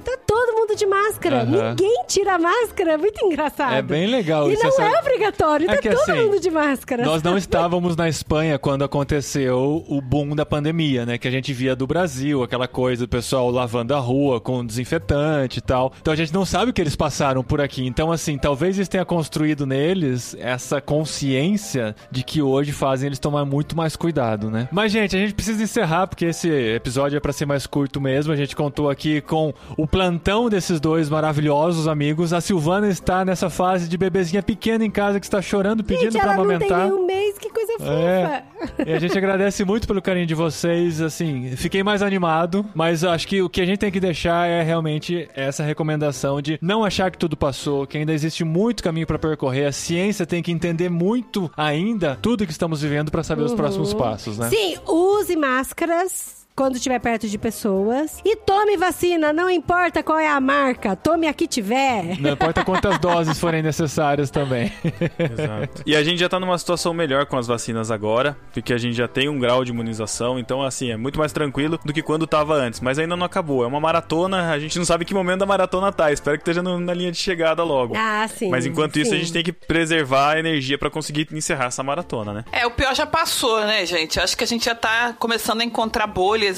[0.00, 1.42] tá todo mundo de máscara.
[1.42, 1.70] Aham.
[1.70, 2.92] Ninguém tira a máscara.
[2.92, 3.74] É muito engraçado.
[3.74, 5.70] É bem legal E isso, não essa- é obrigatório.
[5.70, 7.04] É tá todo assim, mundo de máscara.
[7.04, 11.18] Nós não estávamos na Espanha quando aconteceu o boom da pandemia, né?
[11.18, 15.58] Que a gente via do Brasil, aquela coisa do pessoal lavando a rua com desinfetante
[15.58, 15.92] e tal.
[16.00, 17.86] Então a gente não sabe o que eles passaram por aqui.
[17.86, 23.44] Então, assim, talvez isso tenha construído neles essa consciência de que hoje fazem eles tomar
[23.44, 24.68] muito mais cuidado, né?
[24.70, 28.32] Mas, gente, a gente precisa encerrar porque esse episódio é pra ser mais curto mesmo.
[28.32, 32.32] A gente contou aqui com o plantão desses dois maravilhosos amigos.
[32.32, 36.34] A Silvana está nessa fase de bebezinha pequena em casa que está chorando, pedindo pra
[36.34, 36.84] ela não tem amamentar.
[36.84, 37.38] nenhum mês.
[37.38, 37.90] Que coisa fofa.
[37.90, 38.44] É.
[38.86, 43.26] E a gente agradece muito pelo carinho de vocês, assim, fiquei mais animado, mas acho
[43.26, 47.10] que o que a gente tem que deixar é realmente essa recomendação de não achar
[47.10, 50.88] que tudo passou, que ainda existe muito caminho pra percorrer, a ciência tem que entender
[50.88, 54.48] muito ainda tudo que estamos vivendo pra saber os próximos passos, né?
[54.48, 58.18] Sim, use máscaras quando estiver perto de pessoas.
[58.24, 60.96] E tome vacina, não importa qual é a marca.
[60.96, 62.18] Tome a que tiver.
[62.18, 64.72] Não importa quantas doses forem necessárias também.
[65.18, 65.82] Exato.
[65.84, 68.94] E a gente já tá numa situação melhor com as vacinas agora, porque a gente
[68.96, 72.26] já tem um grau de imunização, então assim, é muito mais tranquilo do que quando
[72.26, 72.80] tava antes.
[72.80, 73.62] Mas ainda não acabou.
[73.62, 76.10] É uma maratona, a gente não sabe que momento da maratona tá.
[76.10, 77.94] Espero que esteja no- na linha de chegada logo.
[77.96, 78.48] Ah, sim.
[78.48, 79.20] Mas enquanto isso, a sim.
[79.20, 82.44] gente tem que preservar a energia pra conseguir encerrar essa maratona, né?
[82.50, 84.18] É, o pior já passou, né, gente?
[84.18, 86.06] Acho que a gente já tá começando a encontrar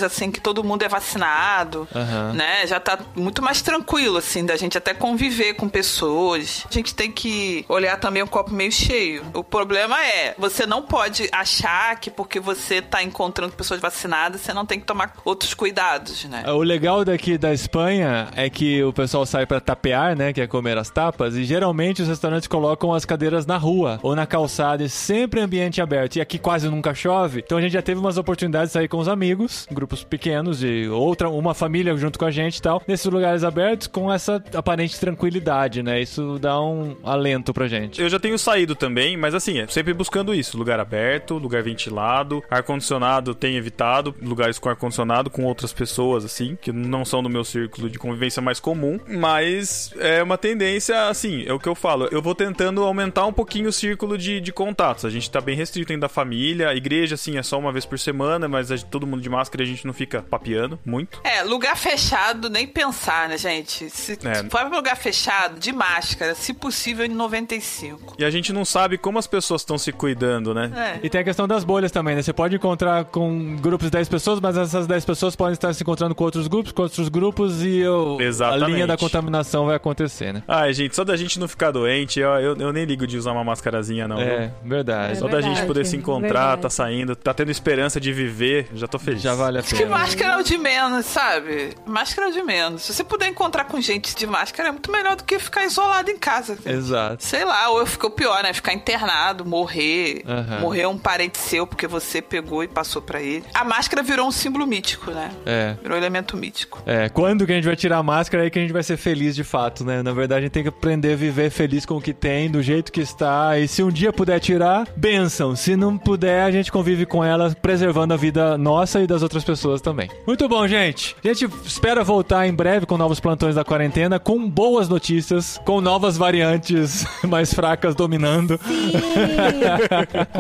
[0.02, 2.32] assim, que todo mundo é vacinado, Aham.
[2.34, 2.66] né?
[2.66, 6.64] Já tá muito mais tranquilo, assim, da gente até conviver com pessoas.
[6.70, 9.24] A gente tem que olhar também o copo meio cheio.
[9.34, 14.52] O problema é, você não pode achar que porque você tá encontrando pessoas vacinadas, você
[14.52, 16.44] não tem que tomar outros cuidados, né?
[16.46, 20.46] O legal daqui da Espanha é que o pessoal sai pra tapear, né, que é
[20.46, 24.82] comer as tapas, e geralmente os restaurantes colocam as cadeiras na rua ou na calçada,
[24.82, 26.16] e sempre ambiente aberto.
[26.16, 28.98] E aqui quase nunca chove, então a gente já teve umas oportunidades de sair com
[28.98, 33.06] os amigos, grupos pequenos e outra uma família junto com a gente e tal, nesses
[33.06, 36.00] lugares abertos com essa aparente tranquilidade, né?
[36.00, 38.00] Isso dá um alento pra gente.
[38.00, 42.42] Eu já tenho saído também, mas assim, é sempre buscando isso: lugar aberto, lugar ventilado,
[42.50, 47.44] ar-condicionado tenho evitado, lugares com ar-condicionado com outras pessoas, assim, que não são do meu
[47.44, 48.98] círculo de convivência mais comum.
[49.08, 52.08] Mas é uma tendência, assim, é o que eu falo.
[52.10, 55.04] Eu vou tentando aumentar um pouquinho o círculo de, de contatos.
[55.04, 56.68] A gente tá bem restrito ainda da família.
[56.68, 59.64] A igreja, assim, é só uma vez por semana, mas gente- todo mundo de máscara
[59.68, 61.20] gente não fica papeando muito.
[61.24, 63.88] É, lugar fechado, nem pensar, né, gente?
[63.90, 64.36] Se É.
[64.44, 68.14] for pra lugar fechado, de máscara, se possível, em 95.
[68.18, 70.98] E a gente não sabe como as pessoas estão se cuidando, né?
[71.02, 71.06] É.
[71.06, 72.22] E tem a questão das bolhas também, né?
[72.22, 75.82] Você pode encontrar com grupos de 10 pessoas, mas essas 10 pessoas podem estar se
[75.82, 78.72] encontrando com outros grupos, com outros grupos e o- a Exatamente.
[78.72, 80.42] linha da contaminação vai acontecer, né?
[80.46, 83.32] Ai, gente, só da gente não ficar doente, eu, eu, eu nem ligo de usar
[83.32, 84.16] uma mascarazinha, não.
[84.16, 84.26] viu?
[84.26, 85.18] É, verdade.
[85.18, 86.62] Só da gente verdade, poder se encontrar, verdade.
[86.62, 89.22] tá saindo, tá tendo esperança de viver, já tô feliz.
[89.22, 89.90] Já vale a Que pena.
[89.90, 91.74] máscara é o de menos, sabe?
[91.86, 92.82] Máscara é o de menos.
[92.82, 96.10] Se você puder encontrar com gente de máscara, é muito melhor do que ficar isolado
[96.10, 96.58] em casa.
[96.64, 97.24] Exato.
[97.24, 98.52] Sei lá, ou ficou pior, né?
[98.52, 100.22] Ficar internado, morrer.
[100.26, 100.60] Aham.
[100.60, 103.44] Morrer um parente seu porque você pegou e passou pra ele.
[103.54, 105.30] A máscara virou um símbolo mítico, né?
[105.46, 105.76] É.
[105.82, 106.82] Virou um elemento mítico.
[106.86, 108.82] É, quando que a gente vai tirar a máscara é aí que a gente vai
[108.82, 110.02] ser feliz de fato, né?
[110.02, 112.62] Na verdade, a gente tem que aprender a viver feliz com o que tem, do
[112.62, 113.58] jeito que está.
[113.58, 115.54] E se um dia puder tirar, benção.
[115.56, 119.44] Se não puder, a gente convive com ela, preservando a vida nossa e das outras
[119.48, 120.10] pessoas também.
[120.26, 121.16] Muito bom, gente.
[121.24, 125.80] A gente espera voltar em breve com novos plantões da quarentena, com boas notícias, com
[125.80, 128.60] novas variantes mais fracas dominando.
[128.62, 128.92] Sim,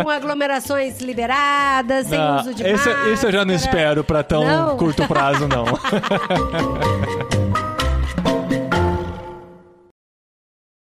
[0.02, 3.10] com aglomerações liberadas, sem Ah, uso de esse, máscara.
[3.10, 4.76] esse eu já não espero pra tão Não?
[4.76, 5.64] curto prazo, não.